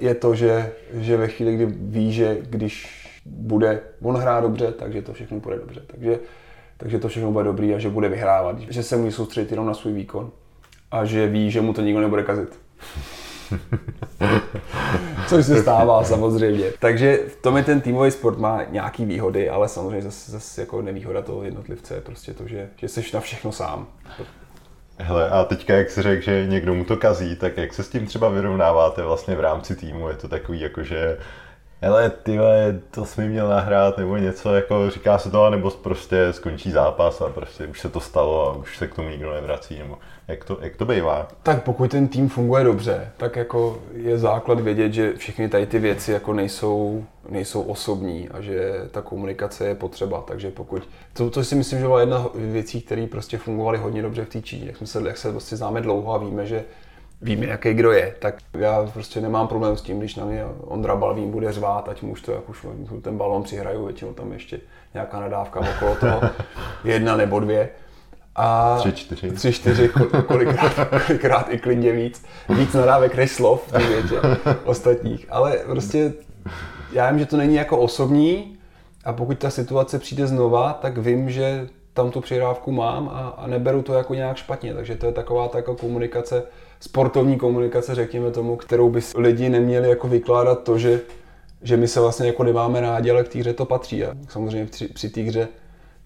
[0.00, 5.02] je to, že, že ve chvíli, kdy ví, že když bude on hrá dobře, takže
[5.02, 5.82] to všechno bude dobře.
[5.86, 6.18] Takže,
[6.76, 8.58] takže to všechno bude dobrý a že bude vyhrávat.
[8.58, 10.30] Že se může soustředit jenom na svůj výkon
[10.90, 12.58] a že ví, že mu to nikdo nebude kazit.
[15.28, 16.64] Což se stává samozřejmě.
[16.78, 20.82] Takže v tom je ten týmový sport má nějaký výhody, ale samozřejmě zase, zase jako
[20.82, 23.86] nevýhoda toho jednotlivce je prostě to, že, že jsi na všechno sám.
[24.98, 27.88] Hele, a teďka, jak jsi řekl, že někdo mu to kazí, tak jak se s
[27.88, 30.08] tím třeba vyrovnáváte vlastně v rámci týmu?
[30.08, 31.18] Je to takový jako, že
[31.80, 32.38] hele, ty
[32.90, 37.20] to jsi mi měl nahrát, nebo něco, jako říká se to, nebo prostě skončí zápas
[37.20, 39.98] a prostě už se to stalo a už se k tomu nikdo nevrací, nebo
[40.28, 41.28] jak to, jak to bývá?
[41.42, 45.78] Tak pokud ten tým funguje dobře, tak jako je základ vědět, že všechny tady ty
[45.78, 50.24] věci jako nejsou, nejsou osobní a že ta komunikace je potřeba.
[50.26, 54.24] Takže pokud, to, to si myslím, že byla jedna věcí, které prostě fungovaly hodně dobře
[54.24, 54.66] v té Číně.
[54.66, 56.64] Jak, jsme se, jak se prostě známe dlouho a víme, že
[57.22, 60.96] víme, jaký kdo je, tak já prostě nemám problém s tím, když na mě Ondra
[60.96, 62.66] Balvín bude řvát, ať mu už to, jak už
[63.02, 64.60] ten balon přihraju, většinou tam ještě
[64.94, 66.20] nějaká nadávka okolo toho,
[66.84, 67.68] jedna nebo dvě
[68.36, 69.30] a tři, čtyři.
[69.30, 69.90] Tři, čtyři,
[70.26, 70.72] kolikrát,
[71.06, 72.24] kolikrát i klidně víc.
[72.48, 74.16] Víc nadávek než slov v větě
[74.64, 75.26] ostatních.
[75.30, 76.12] Ale prostě
[76.92, 78.58] já vím, že to není jako osobní
[79.04, 83.46] a pokud ta situace přijde znova, tak vím, že tam tu přihrávku mám a, a
[83.46, 84.74] neberu to jako nějak špatně.
[84.74, 86.42] Takže to je taková ta jako komunikace,
[86.80, 91.00] sportovní komunikace, řekněme tomu, kterou by lidi neměli jako vykládat to, že,
[91.62, 94.04] že my se vlastně jako nemáme rádi, ale k té hře to patří.
[94.04, 95.48] A samozřejmě při, při té hře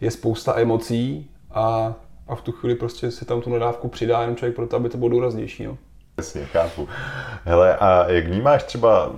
[0.00, 1.94] je spousta emocí a
[2.28, 4.98] a v tu chvíli prostě si tam tu nadávku přidá jenom člověk proto, aby to
[4.98, 5.64] bylo důraznější.
[5.64, 5.78] No.
[6.16, 6.88] Jasně, chápu.
[7.44, 9.12] Hele, a jak vnímáš třeba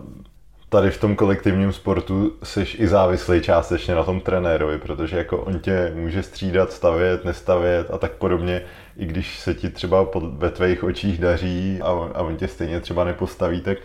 [0.69, 5.59] tady v tom kolektivním sportu jsi i závislý částečně na tom trenérovi, protože jako on
[5.59, 8.63] tě může střídat, stavět, nestavět a tak podobně,
[8.97, 12.81] i když se ti třeba pod, ve tvých očích daří a, a on tě stejně
[12.81, 13.79] třeba nepostaví, tak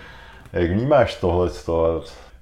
[0.53, 1.49] jak vnímáš tohle?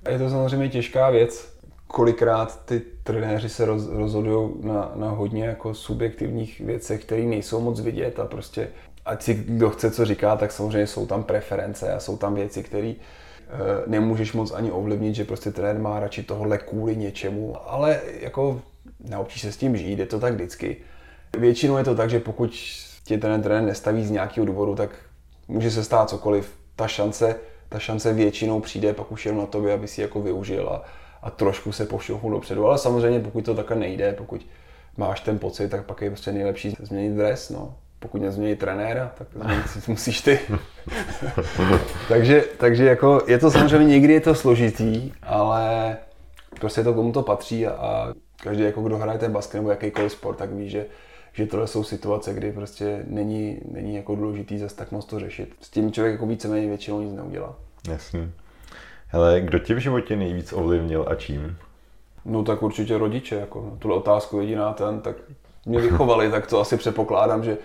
[0.10, 1.54] Je to samozřejmě těžká věc,
[1.88, 7.80] kolikrát ty trenéři se roz, rozhodují na, na hodně jako subjektivních věcech, které nejsou moc
[7.80, 8.68] vidět a prostě
[9.06, 12.64] ať si kdo chce co říká, tak samozřejmě jsou tam preference a jsou tam věci,
[12.64, 12.94] které
[13.50, 18.62] Eh, nemůžeš moc ani ovlivnit, že prostě trenér má radši tohle kvůli něčemu, ale jako
[19.10, 20.78] naučíš se s tím žít, je to tak vždycky.
[21.38, 22.52] Většinou je to tak, že pokud
[23.04, 24.90] tě ten trenér nestaví z nějakého důvodu, tak
[25.48, 26.54] může se stát cokoliv.
[26.76, 27.36] Ta šance,
[27.70, 30.84] ta šance většinou přijde pak už jenom na tobě, aby si jako využil a,
[31.22, 32.66] a trošku se pošouhnul dopředu.
[32.66, 34.48] Ale samozřejmě pokud to takhle nejde, pokud
[34.98, 37.50] máš ten pocit, tak pak je prostě nejlepší změnit dres.
[37.50, 39.28] No pokud nezmění trenéra, tak
[39.88, 40.40] musíš ty.
[42.08, 45.98] takže, takže jako je to samozřejmě někdy je to složitý, ale
[46.60, 48.14] prostě to komu to patří a, a
[48.44, 50.86] každý, jako kdo hraje ten basket nebo jakýkoliv sport, tak ví, že,
[51.38, 55.56] že tohle jsou situace, kdy prostě není, není jako důležitý zase tak moc to řešit.
[55.62, 57.56] S tím člověk jako víceméně většinou nic neudělá.
[57.90, 58.30] Jasně.
[59.08, 61.58] Hele, kdo tě v životě nejvíc ovlivnil a čím?
[62.26, 65.16] No tak určitě rodiče, jako tuhle otázku jediná ten, tak
[65.66, 67.58] mě vychovali, tak to asi předpokládám, že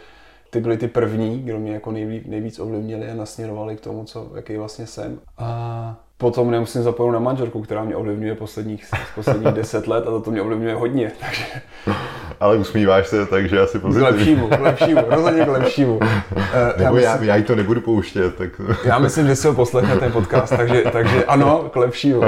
[0.51, 4.31] ty byly ty první, kdo mě jako nejvíc, nejvíc ovlivnili a nasměrovali k tomu, co,
[4.37, 5.21] jaký vlastně jsem.
[5.39, 10.31] A potom nemusím zapomenout na manželku, která mě ovlivňuje posledních, posledních deset let a to
[10.31, 11.13] mě ovlivňuje hodně.
[11.21, 11.45] Takže...
[12.41, 14.09] Ale usmíváš se, takže asi pozitivně.
[14.09, 16.01] K lepšímu, k lepšímu, rozhodně k lepšímu.
[16.55, 18.35] Eh, Nebo já, myslím, já, já to nebudu pouštět.
[18.35, 18.61] Tak...
[18.85, 22.23] Já myslím, že si ho poslechne ten podcast, takže, takže ano, k lepšímu.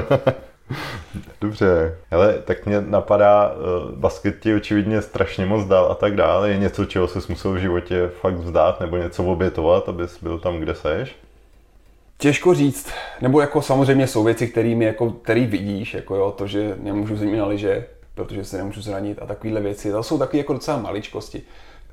[1.41, 6.51] Dobře, ale tak mě napadá, uh, basket ti očividně strašně moc dal a tak dále.
[6.51, 10.57] Je něco, čeho jsi musel v životě fakt vzdát nebo něco obětovat, abys byl tam,
[10.57, 11.17] kde seš?
[12.19, 12.89] Těžko říct,
[13.21, 17.39] nebo jako samozřejmě jsou věci, kterými jako, který vidíš, jako jo, to, že nemůžu zimit
[17.39, 21.43] na liže, protože se nemůžu zranit a takovéhle věci, to jsou takové jako docela maličkosti.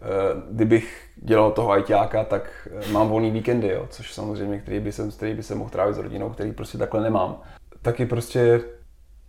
[0.01, 0.05] Eh,
[0.51, 5.11] kdybych dělal toho ajťáka, tak eh, mám volný víkendy, jo, což samozřejmě, který by jsem,
[5.11, 7.41] který by se mohl trávit s rodinou, který prostě takhle nemám
[7.81, 8.61] taky prostě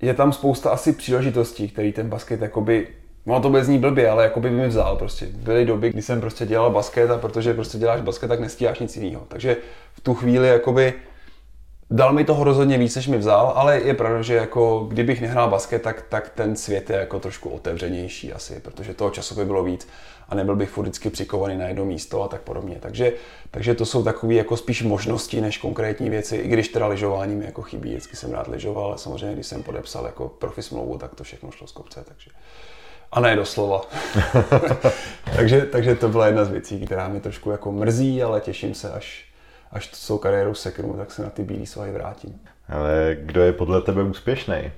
[0.03, 2.88] je tam spousta asi příležitostí, který ten basket jakoby
[3.26, 5.26] No to bez ní blbě, ale jako by mi vzal prostě.
[5.26, 8.96] Byly doby, kdy jsem prostě dělal basket a protože prostě děláš basket, tak nestíháš nic
[8.96, 9.22] jiného.
[9.28, 9.56] Takže
[9.94, 10.94] v tu chvíli jakoby
[11.90, 15.50] dal mi toho rozhodně víc, než mi vzal, ale je pravda, že jako kdybych nehrál
[15.50, 19.64] basket, tak, tak ten svět je jako trošku otevřenější asi, protože toho času by bylo
[19.64, 19.88] víc
[20.28, 22.76] a nebyl bych furt vždycky přikovaný na jedno místo a tak podobně.
[22.80, 23.12] Takže,
[23.50, 27.44] takže to jsou takové jako spíš možnosti než konkrétní věci, i když teda lyžování mi
[27.44, 31.14] jako chybí, vždycky jsem rád lyžoval, ale samozřejmě když jsem podepsal jako profi smlouvu, tak
[31.14, 32.30] to všechno šlo z kopce, takže
[33.12, 33.80] a ne doslova.
[35.36, 38.92] takže, takže to byla jedna z věcí, která mě trošku jako mrzí, ale těším se,
[38.92, 39.24] až,
[39.70, 42.40] až to svou kariéru seknu, tak se na ty bílé svahy vrátím.
[42.68, 44.72] Ale kdo je podle tebe úspěšný?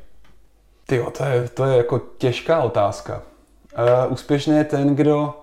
[0.86, 3.22] Ty to je, to je jako těžká otázka.
[3.78, 5.34] Uh, úspěšný je ten, kdo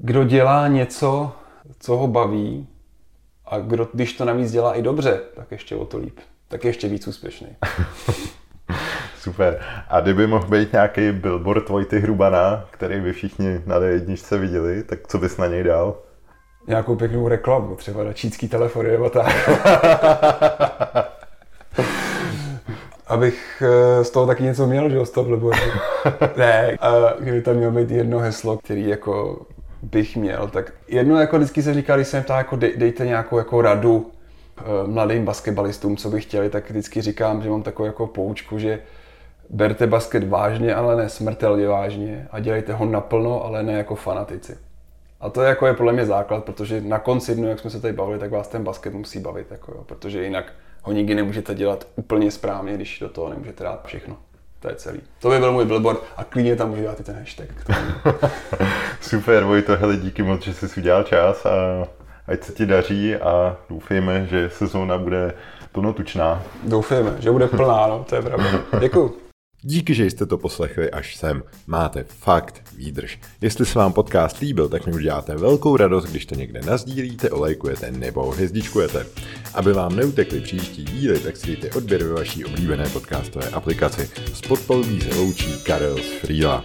[0.00, 1.32] kdo dělá něco,
[1.80, 2.66] co ho baví
[3.44, 6.20] a kdo, když to navíc dělá i dobře, tak ještě o to líp.
[6.48, 7.48] Tak ještě víc úspěšný.
[9.20, 9.60] Super.
[9.88, 14.98] A kdyby mohl být nějaký billboard Vojty Hrubana, který by všichni na D1 viděli, tak
[15.08, 15.96] co bys na něj dal?
[16.66, 19.26] Nějakou pěknou reklamu, třeba na čínský telefony nebo tak.
[23.06, 25.70] Abych eh, z toho taky něco měl, že z toho billboardu.
[26.36, 29.40] ne, a kdyby tam mělo být jedno heslo, který jako
[29.82, 33.38] bych měl, tak jedno jako vždycky se říká, když jsem ptá, jako dej, dejte nějakou
[33.38, 38.06] jako radu uh, mladým basketbalistům, co by chtěli, tak vždycky říkám, že mám takovou jako
[38.06, 38.78] poučku, že
[39.50, 44.56] berte basket vážně, ale ne smrtelně vážně a dělejte ho naplno, ale ne jako fanatici.
[45.20, 47.80] A to je, jako je podle mě základ, protože na konci dnu, jak jsme se
[47.80, 51.54] tady bavili, tak vás ten basket musí bavit, jako jo, protože jinak ho nikdy nemůžete
[51.54, 54.16] dělat úplně správně, když do toho nemůžete dát všechno.
[54.60, 55.00] To je celý.
[55.20, 57.48] To by byl můj billboard a klidně tam můžu dát i ten hashtag.
[59.00, 61.50] Super, Vojto, hele, díky moc, že jsi udělal čas a
[62.26, 65.34] ať se ti daří a doufejme, že sezóna bude
[65.72, 66.42] plnotučná.
[66.64, 68.48] Doufejme, že bude plná, no, to je pravda.
[68.80, 69.27] Děkuji.
[69.62, 71.42] Díky, že jste to poslechli až sem.
[71.66, 73.20] Máte fakt výdrž.
[73.40, 77.90] Jestli se vám podcast líbil, tak mi uděláte velkou radost, když to někde nazdílíte, olejkujete
[77.90, 79.06] nebo hvězdičkujete.
[79.54, 84.10] Aby vám neutekly příští díly, tak si dejte odběr ve vaší oblíbené podcastové aplikaci.
[84.34, 84.40] S
[85.02, 86.64] se loučí Karel z Freela.